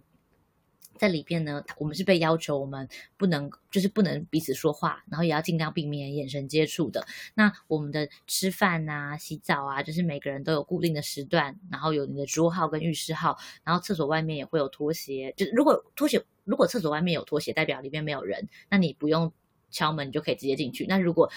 [0.99, 7.07] 在里边呢，我们是被要求我们不能，就是不能彼此说话，然后也要尽量避免眼神接触的。
[7.35, 15.33] 那我们的吃饭啊、洗澡啊，就是每个人都有固定的时段，然后有你的桌号跟浴室号，然后厕所外面也会有拖鞋。
[15.37, 19.33] 就是如果拖鞋，如果厕所外面有拖鞋，代表里面没有人，那你不用
[19.71, 20.85] 敲门，你就可以直接进去。
[20.87, 21.31] 那如果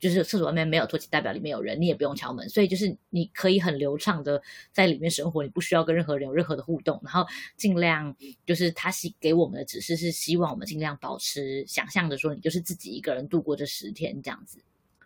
[0.00, 14.58] 就是厕所外面没有拖鞋，代表里面有人，你也不用敲门，所以就是你可以很流畅的在里面生活，你不需要跟任何人有任何的互动，然后尽量就是他是给我们的指示是希望我们尽量保持想象的说，你就是自己一个人度过这十天这样子，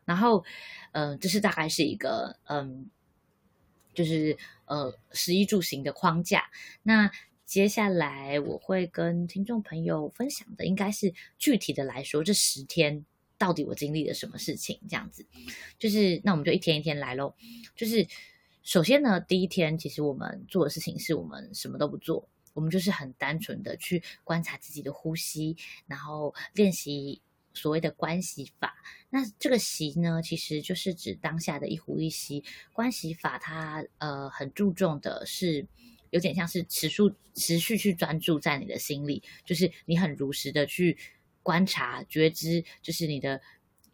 [0.04, 0.44] 然后
[0.92, 2.88] 嗯、这是大概是一个嗯，
[3.92, 6.44] 就是呃食衣住行的框架。
[6.84, 7.10] 那
[7.44, 13.04] 接下来我会跟听众朋友分享的，应该是具体的来说，这十天。
[13.44, 14.80] 到底我经历了什么事情？
[14.88, 15.26] 这样子，
[15.78, 17.34] 就是那我们就一天一天来喽。
[17.76, 18.08] 就是
[18.62, 27.20] 首先呢，第一天其实我们做的事情是我们什么都不做，我们就是很单纯的去观察自己的呼吸，然后练习
[27.52, 28.74] 所谓的关系法。
[29.10, 32.42] 那这个习呢，其实就是指当下的一呼一吸。
[32.72, 35.66] 关系法它呃很注重的是，
[36.08, 37.02] 有点像是持续
[37.34, 40.96] 持续去专注在你的心里，就是你很如实的去。
[41.44, 43.40] 观察觉知，就是你的，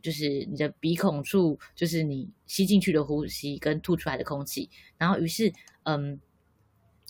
[0.00, 4.70] 就是你的鼻孔处，就是你吸进去的呼吸跟吐出来的空气。
[4.96, 6.20] 然后，于是，嗯，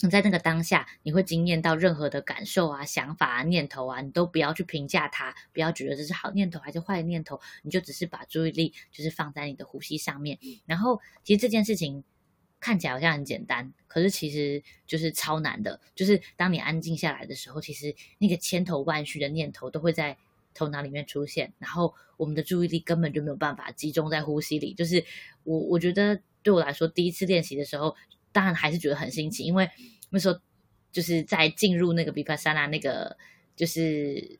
[0.00, 10.38] 你在那个当下，你会惊艳到任何的感受啊、想法啊、念头啊，你都不要去评价它，不要觉得这是好念头还是坏念头，你就只是把注意力就是放在你的呼吸上面。
[10.64, 12.03] 然后，其实这件事情
[12.59, 15.79] 看起来好像很简单，可是其实就是超难的。
[15.94, 20.16] 就是当你安静下来的时候，其实那个千头万绪的念头都会在。
[20.54, 24.74] 头脑里面出现，然后我们的注意力根本就没有办法集中在呼吸里。
[24.74, 25.04] 就是
[25.44, 27.94] 我，我觉得对我来说，第一次练习的时候，
[28.32, 29.68] 当然还是觉得很新奇，因为
[30.10, 30.38] 那时候
[30.92, 33.16] 就是在进入那个 Vipassana 那个
[33.56, 34.38] 就是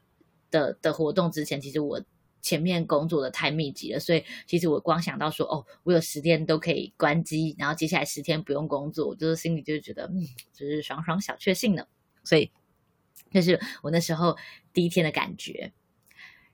[0.51, 2.03] 的的活动之前，其实我
[2.43, 11.87] 前面工作的太密集了，所以其实我光想到说，哦，我有十天都可以关机，然后接下来十天不用工作，我就是心里就觉得，嗯，就是爽爽小确幸呢。
[12.25, 12.51] 所以，
[13.31, 14.37] 这是我那时候
[14.73, 15.73] 第一天的感觉。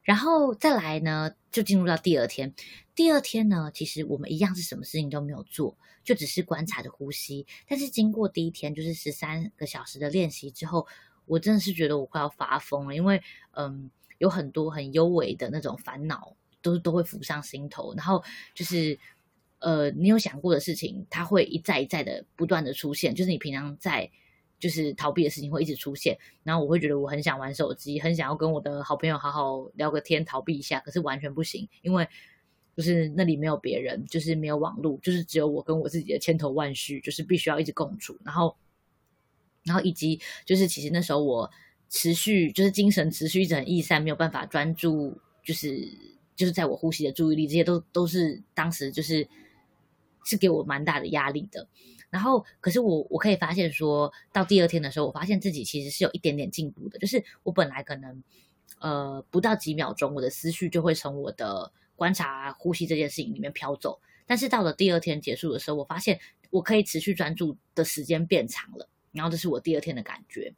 [0.07, 2.55] 然后再来呢，就进入到第二天。
[2.95, 7.45] 第二天呢，其实我们一样是什么事情都没有做，就只是观察着呼吸。
[7.66, 10.87] 但是经过第一天，就是十三个小时的练习之后，
[11.25, 18.23] 我真的是觉得我快要发疯了，因为嗯，有很多很幽微的那种烦恼都都会浮上心头，然后
[18.55, 18.97] 就是
[19.59, 24.09] 呃，你有想过的事情，它会一再一再的不断的出现，就是你平常在。
[24.59, 32.09] 就是逃避的事情会一直出现，然后我会觉得我很想玩手机，很想要跟我的好朋友好好聊个天，逃避一下，可是完全不行，因为
[32.75, 38.19] 就是那里没有别人，就是没有网络，就是只有我跟我自己的千头万绪，就是必须要一直共处。
[38.25, 38.57] 然后，
[39.64, 41.51] 然后以及就是其实那时候我
[41.88, 45.88] 持续就是精神持续一直很逸散，没有办法专注，就是
[46.35, 49.29] 就是在我呼吸的注意力，这些都都是当时就是
[50.25, 51.69] 是给我蛮大的压力的。
[52.16, 56.98] 然后，可是我我可以发现说，到第二天的时候，我发现自己其实是有一点点进步的。
[56.98, 58.22] 就是我本来可能，
[58.79, 64.00] 呃，不到几秒钟，我的思绪就会从我的观察呼吸这件事情里面飘走。
[64.26, 68.88] 但是到了第二天结束的时候，我发现我可以持续专注的时间变长了。
[69.12, 70.55] 然后这是我第二天的感觉。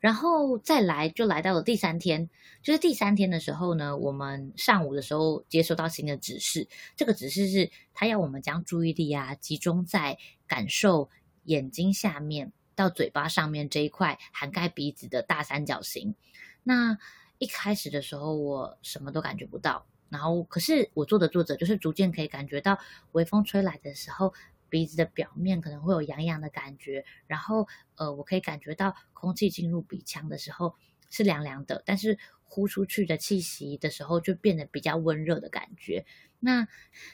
[0.00, 2.28] 然后再来就来到了第三天，
[2.62, 11.10] 就是第三天的时候呢，我们上午的时候接收到新的指示，这个指示是他要我们将注意力啊集中在感受
[11.44, 16.14] 眼睛下面到嘴巴上面这一块涵盖鼻子的大三角形。
[16.62, 16.98] 那
[17.38, 22.78] 一开始的时候我什么都感觉不到，然后可是我做着做着，就是逐渐可以感觉到
[23.12, 24.32] 微风吹来的时候。
[24.70, 30.74] 鼻子的表面可能会有痒痒的感觉，然后呃，我可以感觉到空气进入鼻腔的时候
[31.10, 36.06] 是凉凉的，但是呼出去的气息的时候就变得比较温热的感觉。
[36.40, 36.66] 那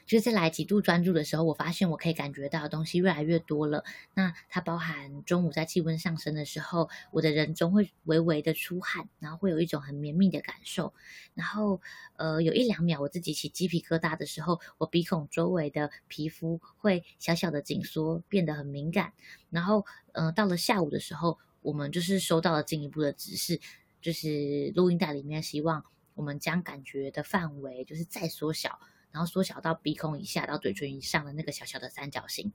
[0.07, 3.85] 就是来极度专注的时候，我发现我可以感觉到的东西越来越多了。
[4.15, 10.95] 那它包含中午在气温上升的时候，我的人中会微微的出汗，然后会有一种很绵密的感受。
[11.35, 11.81] 然后
[12.17, 19.13] 呃，有一两秒我自己起鸡皮疙瘩的时候，我鼻孔周围的皮肤会小小的紧缩，变得很敏感。
[19.51, 23.61] 然后呃，到了下午的时候，我们就是收到了进一步的指示，
[24.01, 25.85] 就是录音带里面希望
[26.15, 28.79] 我们将感觉的范围就是再缩小。
[29.17, 32.53] 然后缩小到鼻孔以下到嘴唇以上的那个小小的三角形，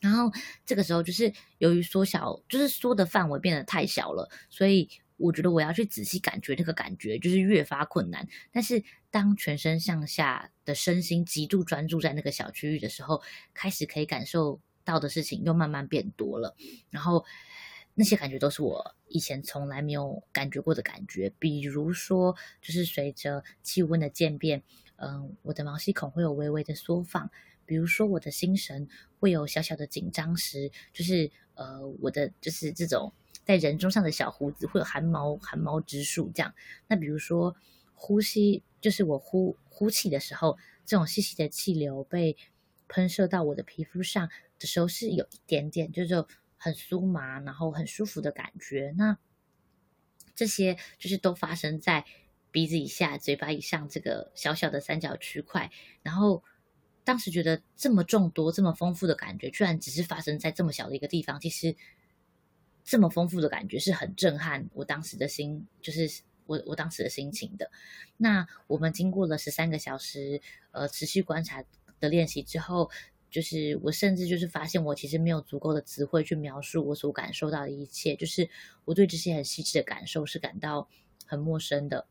[0.00, 0.32] 然后
[0.64, 4.88] 这个时候就是由于缩小，就是缩的范围变得太小了，所以
[5.18, 8.26] 我觉得我要去仔细感觉那个感觉就是越发困难。
[8.50, 13.20] 但是当全身上下的身心极度专注在那个小区域的时候，
[13.52, 16.56] 开始可以感受到的事情又慢慢变多了。
[16.88, 17.26] 然后
[17.92, 24.62] 那些感觉都是我以前从来没有感觉过的感觉，比如说就是随着气温的渐变。
[25.04, 27.28] 嗯，我的毛细孔会有微微的缩放，
[27.66, 28.88] 比如说我的心神
[29.18, 33.12] 会有小小的紧张时，就是呃，我的就是这种
[33.44, 36.54] 在人中上的小胡子会有汗毛汗毛直竖这样。
[36.86, 37.56] 那比如说
[37.94, 42.36] 呼吸，就是我呼呼气的时候，这种细细的气流被
[42.86, 46.24] 喷射到我的皮肤上的时候，是有一点点，就是
[46.56, 48.94] 很酥麻，然后很舒服的感觉。
[48.96, 49.18] 那
[50.36, 52.04] 这些就是都发生在
[52.52, 55.72] 鼻子以下、嘴巴以上这个小小的三角区块。
[56.02, 56.44] 然后
[57.02, 61.74] 当时觉得这么众多、这么丰富的感觉，居然只是发生在这么小的一个地方，其实
[62.84, 66.22] 这么丰富的感觉是很震撼我当时的心，就是。
[66.44, 67.70] 我我当时的心情的，
[68.16, 71.64] 那我们经过了十三个小时，呃，持续观察
[72.00, 72.90] 的练习之后，
[73.30, 78.50] 就是我甚至就是发现我其实没有足够的词汇去描述我所感受到的一切，就是
[78.84, 80.88] 我对这些很细致的感受是感到
[81.24, 82.08] 很陌生的。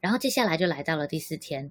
[0.00, 1.70] 然后接下来就来到了第四天，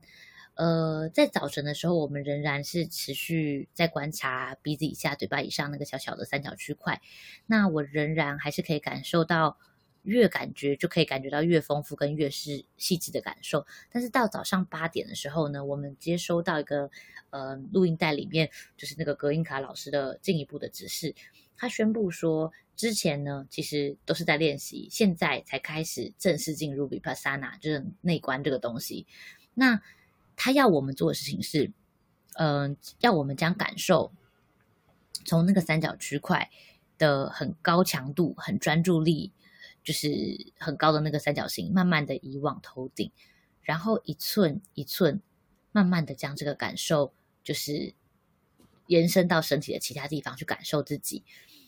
[0.55, 7.01] 呃，在早晨的时候，我们仍然是持续在观察鼻子以下、嘴巴以上那个小小的三角区块，
[7.45, 9.57] 那我仍然还是可以感受到。
[10.03, 16.89] 越感觉就可以感觉到越丰富跟越是细致的感受，但是到早上八点的时候呢，我们接收到一个
[17.31, 21.13] 呃录音带里面就是那个隔音卡老师的进一步的指示，
[21.59, 29.05] 他宣布说，之前呢其实都是在练习，现在才开始正式进入 Vipassana，就是内观这个东西。
[29.53, 29.79] 那
[30.35, 31.71] 他要我们做的事情是，
[32.33, 34.11] 嗯、要我们将感受
[35.25, 36.49] 从那个三角区块
[36.97, 39.31] 的很高强度、很专注力。
[39.81, 43.11] 就是很高的那个三角形，慢慢的移往头顶，
[43.61, 45.21] 然后一寸一寸，
[45.71, 47.95] 慢慢的将这个感受，就是
[48.89, 51.23] 延伸到身体的其他地方去感受自己。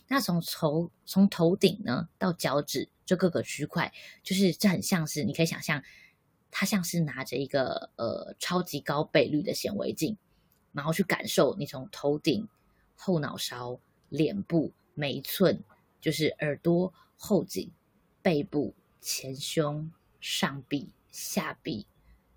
[0.07, 5.81] 那从头从头顶呢到脚趾，这各个区块，就是这很像是你可以想象，
[6.51, 10.17] 它像是拿着一个呃超级高倍率的显微镜，
[10.73, 12.47] 然后去感受你从头顶、
[12.95, 13.79] 后脑勺、
[14.09, 15.63] 脸部每一寸，
[16.01, 17.71] 就是耳朵、后颈。
[18.23, 21.87] 背部、前胸、上臂、下臂、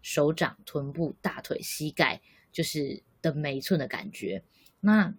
[0.01, 4.43] 手掌、臀部、大腿、膝盖，就是的每一寸的感觉。
[4.85, 5.15] 那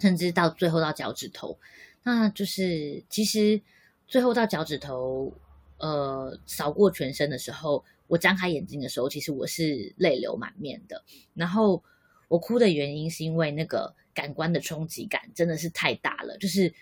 [0.00, 1.58] 甚至到最后到脚趾头，
[2.02, 3.60] 那就是其实
[4.08, 5.32] 最后到脚趾头，
[5.78, 11.04] 呃，扫过全身的时候，我张开眼睛的时候，其实我是泪流满面的。
[11.34, 11.82] 然后
[12.28, 16.72] 我哭的原因是因为那个感官的冲击感真的是太大了，就是。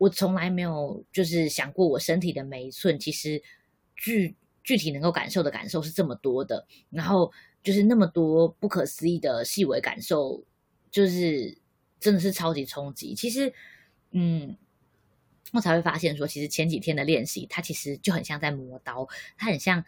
[0.00, 3.42] 我从来没有就是想过，我身体的每一寸其实
[3.94, 7.30] 具具体能够感受的感受是这么多的，然后
[7.62, 10.42] 就是那么多不可思议的细微感受，
[10.90, 11.56] 就是
[11.98, 13.14] 真的是超级冲击。
[13.14, 13.52] 其实，
[14.10, 14.56] 嗯，
[15.52, 19.84] 我才会发现说，其实前几天的练习，它其实就很像在磨刀，它很像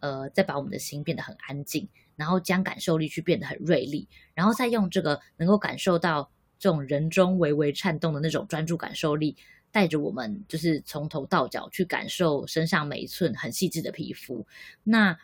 [0.00, 9.36] 呃，在把我们的心变得很安静，然后将感受力去变得很锐利，然后再用这个能够感受到这种人中微微颤动的那种专注感受力。
[9.72, 14.46] 带着我们，就是从头到脚去感受身上每一寸很细致的皮肤。
[14.82, 15.18] 那，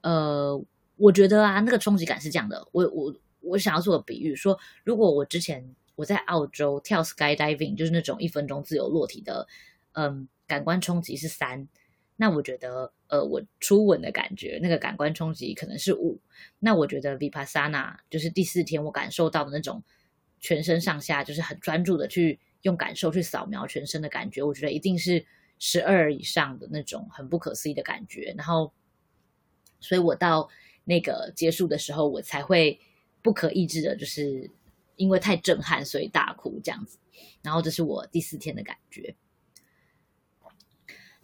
[0.00, 0.64] 呃，
[0.96, 2.66] 我觉得啊，那个冲击感是这样的。
[2.72, 9.46] 我我我想要做个比喻，说如果我之前我在澳洲跳 skydiving，就是那种一分钟自由落体的，
[9.92, 11.68] 嗯，感官冲击是三。
[12.16, 16.20] 那我觉得，呃，我初吻的感觉，那个感官冲击可能是五。
[16.58, 19.82] 那我觉得 Vipassana 就是第四天我感受到的那种
[20.40, 22.40] 全身上下就是很专注的去。
[22.62, 25.24] 用感受去扫描全身的感觉，我觉得一定是
[25.60, 28.34] 十二以上的那种很不可思议的感觉。
[28.36, 28.72] 然后，
[29.78, 30.48] 所以我到
[30.82, 32.80] 那个结束的时候，我才会
[33.28, 34.50] 不可抑制的，就是
[34.96, 36.96] 因为太震撼，所以大哭这样子。
[37.42, 39.14] 然后这是我第四天的感觉。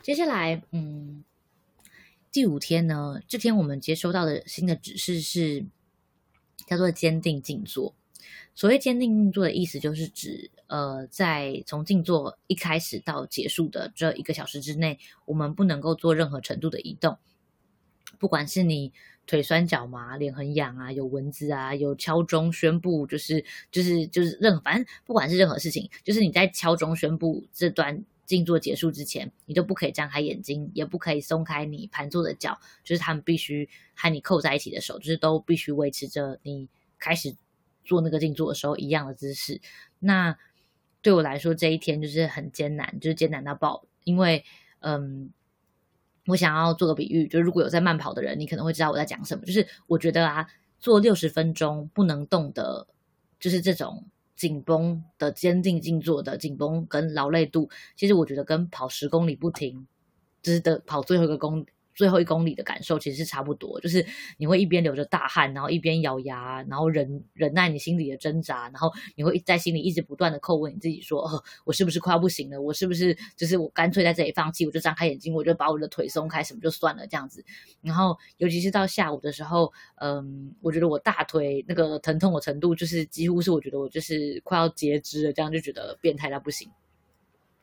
[0.02, 1.24] 接下来，嗯，
[2.30, 5.64] 第五天呢，这天我们接收到的新的指示是
[6.66, 7.94] 叫做坚定静坐。
[8.54, 17.16] 所谓坚定静坐的意思，就是指，呃，在从静坐一开始到结束的这一个小时之内，我们不能够做任何程度的移动。
[18.18, 18.92] 不管是你
[19.26, 36.68] 腿酸脚麻、脸很痒啊、有蚊子啊、有敲钟宣布，就是就是就是任何，反正不管是任何事情，就是你在敲钟宣布这段静坐结束之前，你都不可以张开眼睛，也不可以松开你盘坐的脚，就是他们必须和你扣在一起的手，就是都必须维持着你
[36.98, 37.34] 开始。
[37.86, 39.60] 做那个静坐的时候一样的姿势，
[39.98, 40.34] 那
[41.02, 43.84] 对我来说这一天就是很艰难，就是艰难到爆。
[44.04, 44.42] 因为，
[44.78, 45.28] 嗯，
[46.26, 49.44] 我想要做个比喻，就是如果有在慢跑的人，你可能会知道我在讲什么。
[49.44, 50.46] 就是我觉得啊，
[50.78, 52.86] 做六十分钟不能动的，
[53.38, 54.04] 就是这种
[54.36, 59.86] 紧绷的坚定静坐的紧绷跟劳累度，其实我觉得跟跑十公里不停，
[60.42, 61.64] 就是的跑最后一个公
[61.94, 64.04] 最后一公里的感受其实是差不多，就是
[64.36, 72.60] 你会一边流着大汗，然后一边咬牙，然后忍忍耐你心里的挣扎，然后你会在心里一直不断的叩问你自己说：哦，我是不是快要不行了？
[72.60, 74.66] 我是不是就是我干脆在这里放弃？
[74.66, 77.44] 我就张开眼睛，我就把我的腿松开，什么就算了这样子。
[77.80, 86.68] 然后尤其是到下午的时候，嗯，我觉得我大腿那个疼痛的程度，就是几乎是我觉得我就是快要截肢了，这样就觉得变态到不行。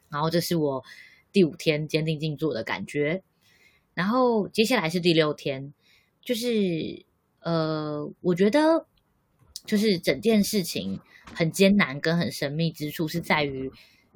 [0.10, 0.84] 然后这是我
[1.32, 3.24] 第五天坚定静坐的感觉。
[3.94, 5.74] 然后接下来是第六天，
[6.24, 7.06] 就是
[7.42, 8.86] 呃，我觉得
[9.66, 13.70] 就是整件事情很艰难跟很神秘之处是在于，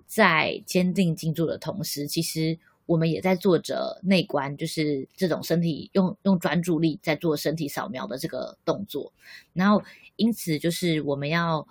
[0.08, 9.12] 在坚定静坐的同时，其实我们也在做着内观，就是这种身体用用专注力在做身体扫描的这个动作。
[9.54, 9.84] 然后
[10.16, 11.68] 因此就是我们要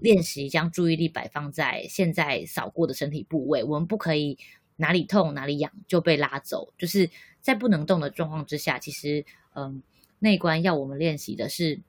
[0.00, 4.36] 练习将注意力摆放在现在扫过的身体部位，我们不可以
[4.76, 7.08] 哪里痛哪里痒就被拉走，就是。
[7.48, 9.24] 在不能动的状况之下，其实，
[9.54, 9.82] 嗯，
[10.18, 11.80] 内观要我们练习的是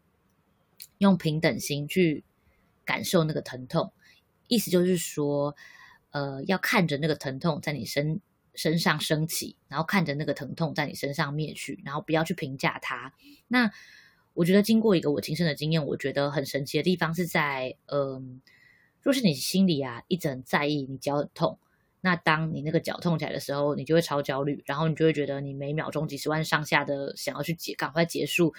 [0.99, 2.23] 用平等心去
[2.85, 3.91] 感受那个疼痛。
[4.47, 5.53] 意思就是说，
[6.11, 8.21] 呃，要看着那个疼痛在你身
[8.55, 13.13] 身上升起，然后看着那个疼痛在你身上灭去，然后不要去评价它。
[13.49, 13.69] 那
[14.33, 18.41] 我觉得，经过一个我亲身的经验，我觉得很神奇的地方是在，嗯，
[19.01, 21.59] 若是你心里啊一直很在意你脚很痛。
[22.01, 28.53] 那当你那个脚痛起来的时候，你就会超焦虑，然后你就会觉得你每秒钟几十万上下的想要去结，赶快结束，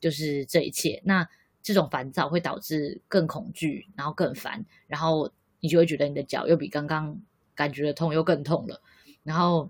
[0.00, 1.02] 就是这一切。
[1.04, 1.28] 那
[1.62, 5.30] 这种烦躁会导致更恐惧，然后更烦，然后
[5.60, 7.20] 你就会觉得你的脚又比刚刚
[7.54, 8.80] 感觉的痛又更痛了。
[9.22, 9.68] 然后，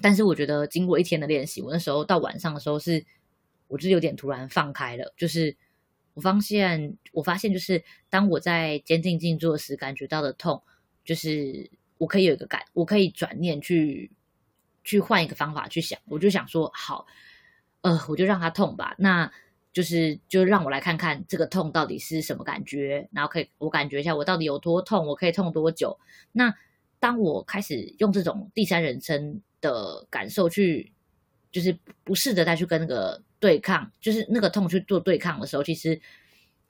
[0.00, 3.04] 但是我觉得经过一天的练习，我那时候到晚上的时候是，
[3.66, 5.56] 我就是有点突然放开了，就是
[6.14, 10.62] 我发现，我发现就是当我在坚定静坐时感觉到的痛，
[11.04, 11.68] 就是。
[12.00, 14.10] 我可以有一个感，我可以转念去
[14.84, 17.06] 去换一个方法去想，我就想说，好，
[17.82, 19.30] 呃，我就让他痛吧，那
[19.70, 25.98] 就是就让我来看看这个痛到底是什么感觉，然后可以我感觉一下我到底有多痛，我可以痛多久。
[26.32, 26.54] 那
[26.98, 30.90] 当我开始用这种第三人称的感受去，
[31.52, 36.00] 就是不试着再去跟那个对抗，就是那个痛去做对抗的时候，其实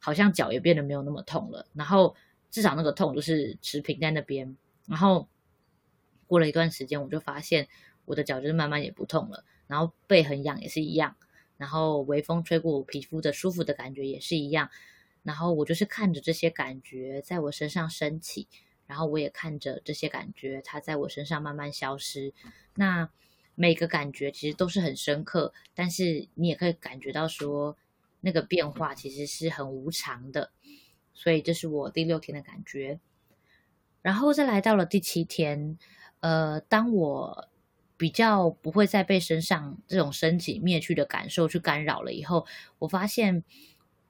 [0.01, 2.17] 好像脚也变得没有那么痛了，然后
[2.51, 4.57] 至少那个痛就是持平在那边。
[4.91, 5.29] 然后
[6.27, 7.69] 过了一段时间，我就发现
[8.07, 11.17] 我的脚就是慢慢也不痛了，然后背很痒也是一样，
[11.57, 14.69] 然后微风吹过我皮肤的舒服的感觉也是一样，
[15.23, 18.49] 然后我就是看着这些感觉在我身上升起，
[18.89, 22.35] 然后我也看着这些感觉它在我身上慢慢消失。
[22.75, 23.09] 那
[23.55, 27.77] 每个感觉其实都是很深刻，但是你也可以感觉到说
[28.21, 30.51] 那个变化其实是很无常的，
[31.15, 32.99] 所以这是我第六天的感觉。
[34.03, 35.79] 然后再来到了第七天，
[36.21, 37.49] 呃，当我
[37.97, 42.47] 比较不会再被身上这种升起灭去的感受去干扰了以后，
[42.79, 43.45] 我发现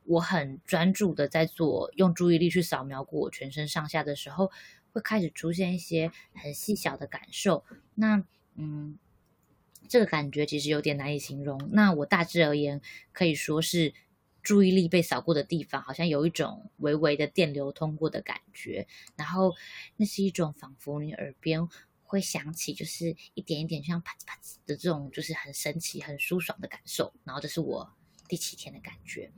[0.05, 4.51] 我很专注的在做，用注意力去扫描过我全身上下的时候，
[4.93, 7.65] 会开始出现一些很细小的感受。
[7.95, 8.25] 那，
[8.55, 8.97] 嗯，
[9.89, 11.69] 这个感觉其实有点难以形容。
[11.73, 12.81] 那我大致而言
[13.13, 13.93] 可以说是。
[14.43, 18.87] 注意力被扫过的地方，好像有一种微微的电流通过的感觉，
[19.17, 19.55] 然后
[19.97, 21.69] 那是一种仿佛你耳边
[22.03, 27.13] 会响起，就是一点一点像啪呲啪呲的这种，就是很神奇、很舒爽的感受。
[27.25, 27.91] 然后这是我
[28.29, 29.31] 第七天的感觉。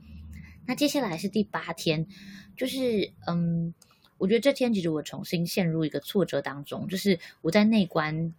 [0.65, 2.07] 那接下来是第八天，
[2.55, 3.73] 就是嗯，
[4.17, 8.33] 我觉得这天其实我重新陷入一个挫折当中，就是我在内观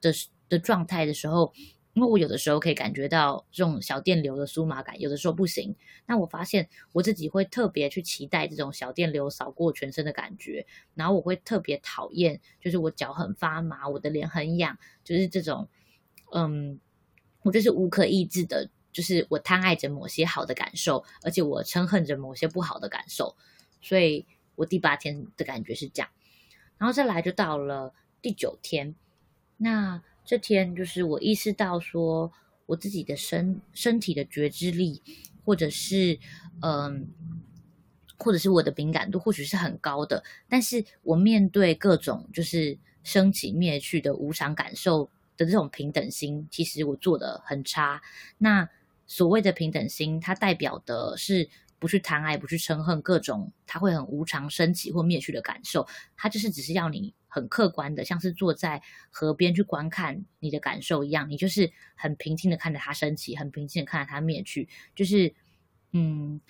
[0.00, 0.12] 的
[0.48, 1.52] 的状态的时候。
[1.92, 5.74] 因为我有的时候可以感觉到这种小电流的酥麻感，有的时候不行。
[6.06, 10.64] 那我发现我自己会特别去期待这种小电流扫过全身的感觉，
[10.94, 15.68] 然后我会特别讨厌，就是我脚很发麻，我的脸很痒，就是这种，
[16.32, 16.78] 嗯，
[17.42, 23.34] 我就是无可抑制的，就是我贪爱着某些好的感受，而且我憎恨着某些不好的感受。
[23.82, 26.08] 所以我第八天的感觉是这样，
[26.78, 28.94] 然后再来就到了第九天，
[29.56, 30.02] 那。
[30.30, 32.30] 这天就是我意识到说，
[32.66, 35.02] 我自己的身身体的觉知力，
[35.44, 36.20] 或者是
[36.62, 37.08] 嗯，
[38.16, 48.00] 或者是我的敏感度，或许是很高的，但是我面对各种就是升起灭去的无常感受的这种平等心，其实我做的很差。
[48.38, 48.68] 那
[49.08, 51.50] 所谓的平等心，它代表的是。
[51.80, 55.88] 不去贪爱，不去嗔恨各种，它会很无常升起或灭去的感受。
[56.14, 64.68] 它就是只是要你很客观的，像是坐在河边去观看你的感受一样，你就是很平静的看着它升起，很平静的看着它灭去。
[64.94, 65.32] 就是，
[65.92, 66.40] 嗯，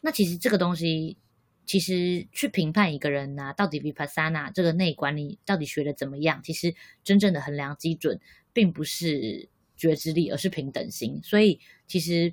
[0.00, 1.18] 那其实这个东西，
[1.66, 6.40] 其实去评判一个人呐、啊，到底 Vipassana 这个内观你到底学的怎么样？
[6.42, 8.18] 其实真正的衡量基准，
[8.52, 9.50] 并不是。
[9.74, 11.20] 觉知力，而是平等心。
[11.24, 11.58] 所以
[11.88, 12.32] 其实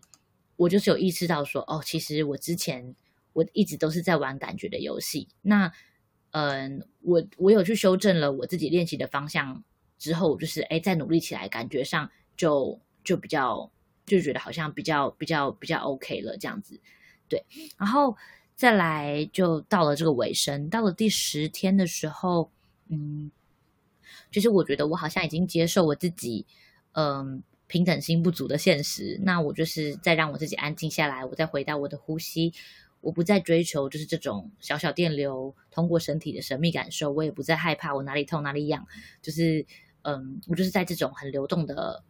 [0.56, 2.94] 我就是有意识到说，哦，其实我之前
[3.34, 5.30] 我一直都是在玩感觉的游戏。
[5.42, 5.72] 那
[6.32, 9.64] 嗯，我我有去修正了我自己练习的方向
[9.98, 13.72] 之后，就是哎，再努力起来，感觉上就就比较
[14.06, 16.80] 就觉得好像比较比较比较 OK 了这样子。
[17.28, 17.46] 对，
[17.78, 18.16] 然后
[18.56, 22.52] 再来就到了这个尾声，到了第十天的时候，
[22.88, 23.32] 嗯。
[24.32, 26.46] 就是我觉得我好像已经接受我自己，
[26.92, 29.20] 嗯，平等心不足的现实。
[29.24, 32.54] 那我就是再让我自己安静下来，我再回到我的呼吸，
[33.02, 38.86] 我不再追求就是这种小小电流通过身体的神秘感受，我也不再害怕我哪里痛哪里痒。
[39.22, 39.66] 就是，
[40.04, 42.04] 嗯，我就是在这种很流动的，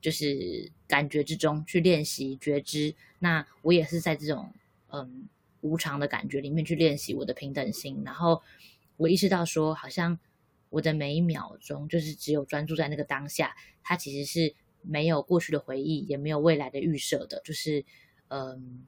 [0.00, 2.94] 就是感觉之中去练习觉知。
[3.18, 4.52] 那我也是在这种
[4.88, 5.28] 嗯
[5.60, 8.02] 无常的感觉里面去练习我的平等心。
[8.04, 8.42] 然后
[8.96, 10.18] 我意识到说，好像。
[10.70, 17.86] 我的每一秒钟就是只有专注在那个当下，它其实是没有过去的回忆，也没有未来的预设的，就是，
[18.28, 18.86] 嗯，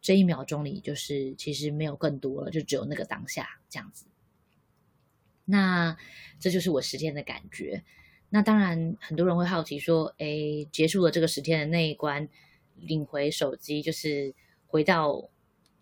[0.00, 4.06] 这一秒钟里就是其实没有更多了，就只有那个当下这样子。
[5.44, 5.96] 那
[6.38, 7.82] 这就是我十天的感觉。
[8.28, 12.28] 那当然，很多人会好奇说，哎，结束了这个十天的那一关，
[12.76, 14.34] 领回手机，就是
[14.66, 15.28] 回到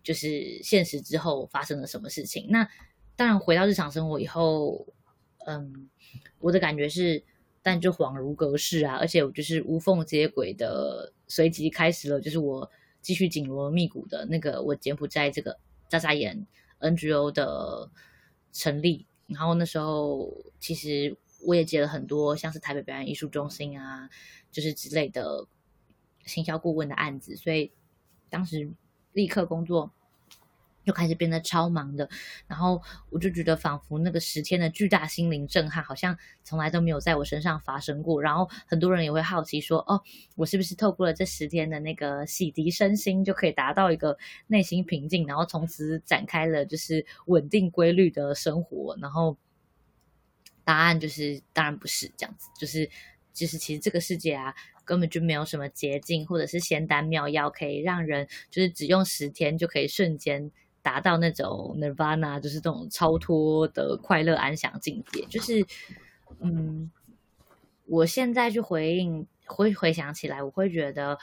[0.03, 2.47] 就是现实之后发生了什么事情？
[2.51, 2.69] 那
[3.17, 4.87] 当然，回到日常生活以后。
[5.47, 5.89] 嗯，
[6.41, 7.25] 我的感觉是，
[7.63, 16.47] 但就恍如隔世啊，而且我就是无缝接轨的，随即开始了，就是我继续紧锣密鼓的那个我柬埔寨这个眨眨眼
[16.81, 17.91] NGO 的
[18.53, 19.07] 成立。
[19.27, 24.09] 然后那时候其实我也接了很多像是台北表演艺术中心啊，
[24.51, 25.47] 就是之类的
[26.25, 27.73] 行销顾问的案子，所以
[28.31, 28.71] 当时
[29.13, 29.93] 立刻工作。
[30.89, 32.09] 就开始变得超忙的，
[32.47, 32.81] 然后
[33.11, 38.23] 我就觉得仿佛那个十天的巨大心灵震撼，好像从来都没有在我身上发生过。
[38.23, 40.01] 然后很多人也会好奇说：“哦，
[40.35, 44.17] 我是不是透过了这十天的那个洗涤身心，就可以达到一个
[44.47, 49.37] 内心平静，然后从此展开了就是稳定规律的生活？”然后
[50.65, 52.89] 答案就是当然不是这样子，就是
[53.35, 54.55] 就是其实这个世界啊，
[54.87, 60.51] 根本就没有什么捷径或者是仙丹妙药可以让人就是只用十天就可以瞬间。
[60.89, 65.23] 达到那种 nirvana，就是这种超脱的快乐安详境界。
[65.27, 65.63] 就是，
[66.41, 66.91] 嗯，
[67.85, 71.19] 我现在去回应，回回想起来，我会觉得，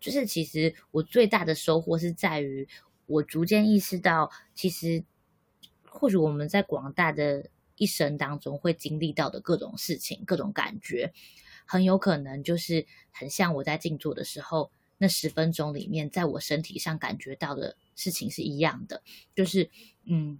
[0.00, 2.66] 就是其实我最大的收获是在于，
[3.04, 5.04] 我逐渐意识到，其实
[5.86, 11.12] 或许我们在广大的一生当中会经历到的各种事情、各种感觉，
[11.66, 14.70] 很有可能就是很像我在静坐的时候。
[14.98, 19.02] 那十分钟里面，在我身体上感觉到的事情是一样的，
[19.34, 19.68] 就是
[20.04, 20.38] 嗯，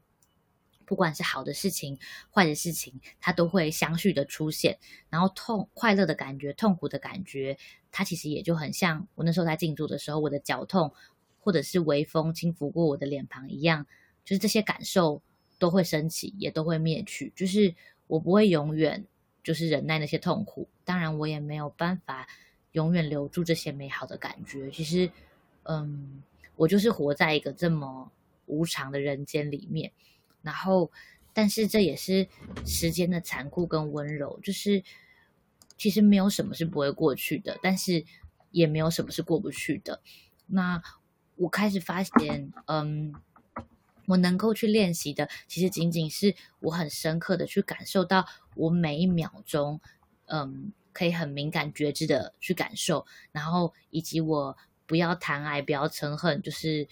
[0.84, 1.98] 不管是好的事情、
[2.32, 4.78] 坏的事情，它都会相续的出现。
[5.10, 7.58] 然后痛、快乐的感觉、痛苦的感觉，
[7.90, 10.92] 它其实也就很像我那时候在静坐的时候，我的脚痛，
[11.40, 13.86] 或者是微风轻拂过我的脸庞一样，
[14.24, 15.20] 就是这些感受
[15.58, 17.32] 都会升起，也都会灭去。
[17.34, 17.74] 就是
[18.06, 19.04] 我不会永远
[19.42, 22.28] 就是忍耐那些痛苦，当然我也没有办法。
[22.74, 24.68] 永远留住这些美好的感觉。
[24.70, 25.08] 其实，
[25.62, 26.22] 嗯，
[26.56, 28.10] 我就是活在一个这么
[28.46, 29.92] 无常的人间里面。
[30.42, 30.90] 然后，
[31.32, 32.26] 但是这也是
[32.66, 34.40] 时间的残酷跟温柔。
[34.42, 34.82] 就是，
[35.78, 38.04] 其实没有什么是不会过去的，但是
[38.50, 40.02] 也没有什么是过不去的。
[40.46, 40.82] 那
[41.36, 43.14] 我开始发现，嗯，
[44.06, 49.80] 我能够去练习的，其实仅仅是我很深刻的去感受到我每一秒钟，
[50.26, 50.72] 嗯。
[50.94, 56.86] 可以很敏感觉知的去感受，然后以及我不要贪爱，不要嗔恨，就是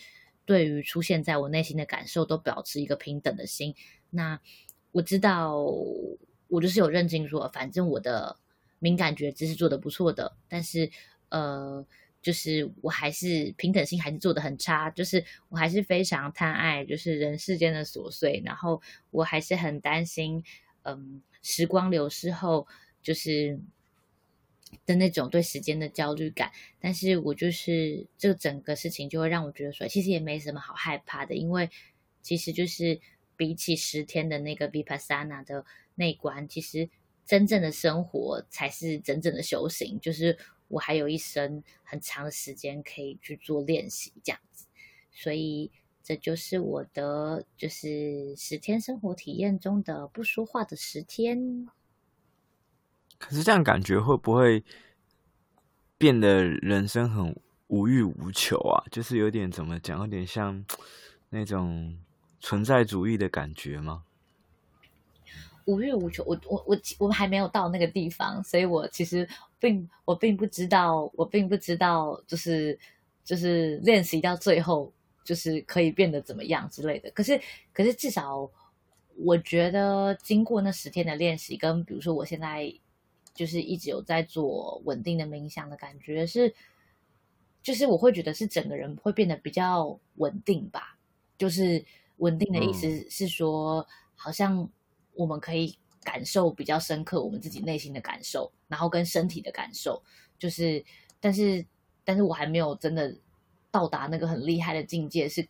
[0.44, 3.74] 对于出现在我内心的感受都保持一个平等的心。
[4.10, 4.40] 那
[4.90, 5.56] 我知道，
[6.48, 8.36] 我就是有认清说，反正我的
[8.80, 10.90] 敏感觉知是做得不错的，但是
[11.28, 11.86] 呃，
[12.20, 18.82] 就是我还是平等心还是做得很差，就是我还是非常贪爱，就是人世间的琐碎，然后
[19.12, 20.42] 我还是很担心，
[20.82, 22.66] 嗯，时光流逝后
[23.00, 23.60] 就是。
[24.86, 26.50] 的那种对时间的焦虑感，
[26.80, 31.70] 但是我就是这整个事情就会让我觉得说，其实也没什么好害怕的，因为
[32.20, 33.00] 其实就是
[33.36, 35.64] 比起十天的那个 Vipassana 的
[35.94, 36.88] 内观，其实
[37.24, 40.36] 真正的生活才是真正的修行，就是
[40.68, 44.66] 我还有一生很长的时间可以去做练习这样子，
[45.12, 45.70] 所以
[46.02, 51.68] 这就是我的就是十天生活体验中的不说话的十天。
[53.22, 54.64] 可是这样感觉会不会
[55.96, 57.34] 变得人生很
[57.68, 58.82] 无欲无求啊？
[58.90, 60.64] 就是有点怎么讲，有点像
[61.30, 61.96] 那种
[62.40, 64.02] 存在主义的感觉吗？
[65.66, 69.26] 无欲无求，我我我我还没有到那个地方，所以我其实
[69.60, 72.76] 并我并不知道，我并不知道，就是
[73.24, 74.92] 就是练习到最后，
[75.22, 77.08] 就是可以变得怎么样之类的。
[77.12, 77.40] 可是
[77.72, 78.50] 可是至少
[79.16, 82.74] 我觉得经过那十天的练习，跟比如说我现在
[83.34, 86.54] 就是一直有在做稳定的冥想的感觉是，
[87.62, 90.98] 就是我会觉得是整个人会变得比较稳定吧。
[91.38, 91.84] 就是
[92.18, 94.68] 稳定的意思是说，嗯、好像。
[95.14, 100.02] 我们可以感受比较深刻，我们自己内心的感受，然后跟身体的感受，
[100.38, 100.82] 就是，
[101.20, 101.62] 但是，
[102.02, 103.14] 但是我还没有真的
[103.70, 105.46] 到达那个很厉害的境界，是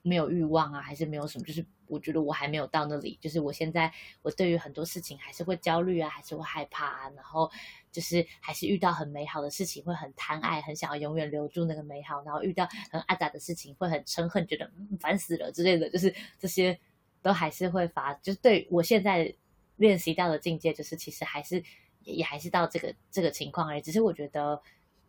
[0.00, 1.44] 没有欲望啊，还是没有什么？
[1.44, 7.50] 就是我觉得我还没有到那里，就是我现在我对于很多事情还是会焦虑啊，还是会害怕啊，然后
[7.90, 14.70] 就是还是遇到很美好的事情会很贪爱，很想要永远留住那个美好，然后遇到很阿杂的事情会很嗔恨，觉得
[15.00, 16.78] 烦死了之类的，就是这些。
[17.24, 19.32] 都还是会发，就是对我现在
[19.76, 21.62] 练习到的境界，就是其实还是
[22.00, 23.80] 也还是到这个这个情况而已。
[23.80, 24.60] 只是我觉得，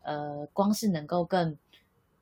[0.04, 1.58] 呃，光是能够更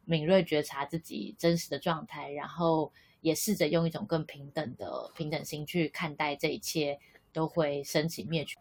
[0.05, 2.91] 敏锐觉察自己真实的状态，然后
[3.21, 6.99] 也试着用一种更平等的平等心去看待这一切，
[7.31, 8.57] 都会升起灭去。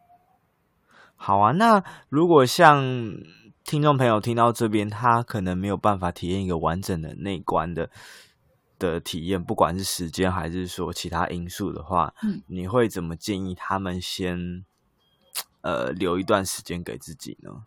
[1.16, 2.82] 好啊，那如果像
[3.64, 7.90] 听众朋友听到这边，他可能没有办法体验一个完整的内观的。
[8.78, 14.64] 的体验，不管是时间还是说其他因素的话，嗯，你会怎么建议他们先
[15.60, 17.66] 呃留一段时间给自己呢？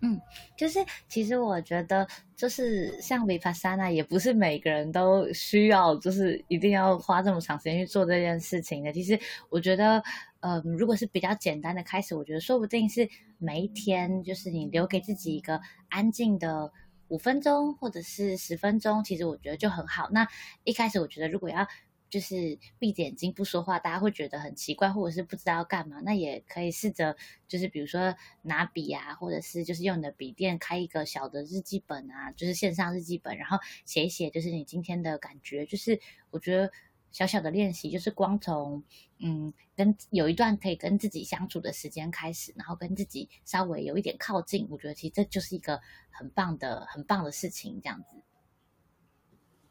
[0.00, 0.20] 嗯，
[0.56, 0.78] 就是
[1.08, 8.92] 其实我觉得，就是像 Vipassana 也不是每个人都需要，就是一定要花这么长时间去做这件事情的。
[8.92, 9.18] 其实
[9.48, 9.98] 我觉得，
[10.40, 16.72] 嗯、呃，如果是比较简单的开始，我觉得说不定是每一天，就是你留给自己一个安静的。
[17.10, 20.10] 五分钟或者是十分钟，其实我觉得就很好。
[20.12, 20.28] 那
[20.64, 21.66] 一开始我觉得，如果要
[22.08, 26.00] 就是闭着眼睛不说话，大家会觉得很奇怪，或者是不知道要干嘛。
[26.02, 35.66] 那也可以试着，就是比如说拿笔啊，或者是就是用你的笔电开一个小的日记本啊，就是线上日记本，然后写一写，就是你今天的感觉。
[35.66, 36.00] 就是
[36.30, 36.70] 我觉得。
[37.10, 38.84] 小小的练习，就是光从
[39.16, 45.80] 嗯，跟有一段可以跟自己相处的时间开始，然后跟自己稍微有一点靠近，我觉得其实这就是一个
[46.10, 48.22] 很棒的、很棒的事情，这样子。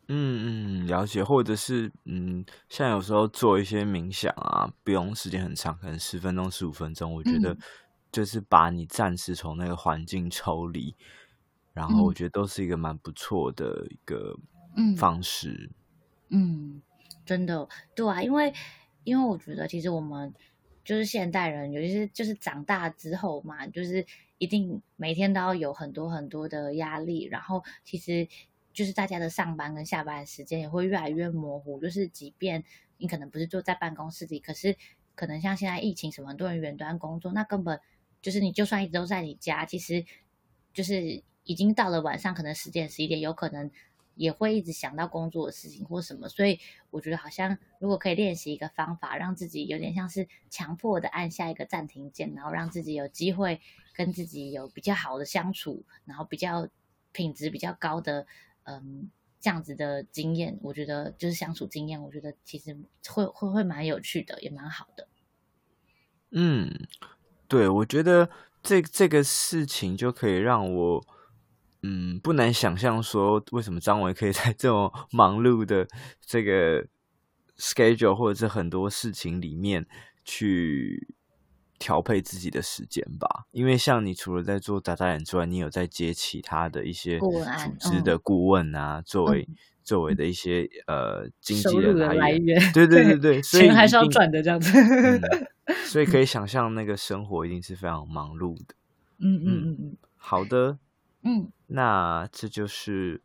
[0.10, 7.58] 嗯嗯，了解，或者是嗯，像有时候做一些冥想啊，不用时间很长，可能十分钟、十五分钟，我觉得
[8.12, 11.05] 就是把你暂时从那个环境抽离，嗯、
[11.74, 14.38] 然后我觉得都是一个蛮不错的一个
[14.97, 15.70] 方式。
[16.30, 16.76] 嗯。
[16.76, 16.82] 嗯
[17.26, 18.53] 真的，对啊，因为
[19.03, 20.34] 因为我觉得其实我们
[20.86, 24.05] 就是现代人，尤其是就是长大之后嘛，就是
[24.38, 28.26] 一定每天都要有很多很多的压力，然后其实
[28.78, 31.80] 就是大家的上班跟下班时间也会越来越模糊。
[31.80, 32.63] 就是即便
[32.97, 34.78] 你可能不是坐在办公室里，可是
[35.15, 37.82] 可能像现在疫情什么，很多人远端工作，那根本
[38.21, 40.05] 就是你就算一直都在你家，其实
[40.73, 43.71] 就是已经到了晚上，可能十点十一点，有可能。
[44.19, 46.59] 也会一直想到工作的事情或什么，所以
[46.89, 53.61] 我觉得好像如果可以练习一个方法，让自己有点像是强迫的按下一个暂停键，然后让自己有机会
[53.93, 56.67] 跟自己有比较好的相处，然后比较
[57.11, 58.25] 品质比较高的，
[58.68, 59.09] 嗯，
[59.39, 62.78] 这样子的经验，我觉得就是相处经验，我觉得其实
[63.09, 65.07] 会会会蛮有趣的，也蛮好的。
[66.32, 66.88] 嗯，
[67.47, 68.30] 对，我觉得
[68.61, 71.05] 这这个事情就可以让我。
[71.84, 75.88] 嗯，不难想象说，为什么张维可以在这么忙碌的
[76.20, 76.86] 这个
[77.55, 79.86] schedule 或者是很多事情里面
[80.26, 81.07] 去
[81.80, 83.45] 调配自己的时间吧？
[83.51, 87.32] 因为像你除了在做打打眼之外，你有在接其他的一些组
[87.80, 89.47] 织的顾问啊，作为
[89.84, 92.73] 作为的一些呃经济的来源。
[92.73, 94.71] 对对对对， 所以钱还是要赚的这样子。
[94.78, 95.21] 嗯，
[95.86, 98.75] 所以 可以想象那个生活一定是非常忙碌的。
[99.19, 100.78] 嗯嗯嗯嗯，好的。
[101.23, 103.21] 嗯，那这就是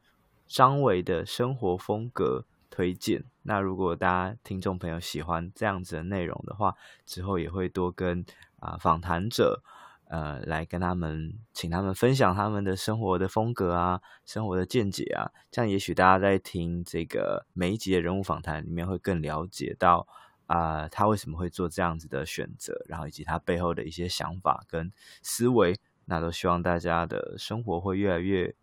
[0.46, 3.22] 张伟的生活风格推荐。
[3.42, 8.24] 那如果大家听众朋友喜欢这样子的内容的话，之后也会多跟
[8.58, 9.62] 啊访谈者
[10.08, 15.30] 呃来跟他们，请他们分享他们的生活的风格啊，生活的见解啊。
[15.50, 20.08] 这样也许大家在听这个每一集的人物访谈里面会更了解到
[20.46, 24.92] 啊、他为什么会做这样子的选择，然后以及他背后的一些想法跟
[25.22, 25.78] 思维。
[26.04, 28.54] 那都希望大家的生活会越来越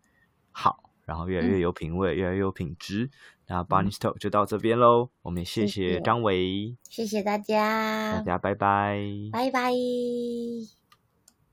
[0.52, 3.10] 好，然后越来越有品味，嗯、越来越有品质。
[3.48, 6.00] 那 Bunny Talk 就到这边喽，嗯、我们谢谢。
[6.02, 9.00] 张伟，谢谢大家，大家拜拜，
[9.32, 9.72] 拜拜。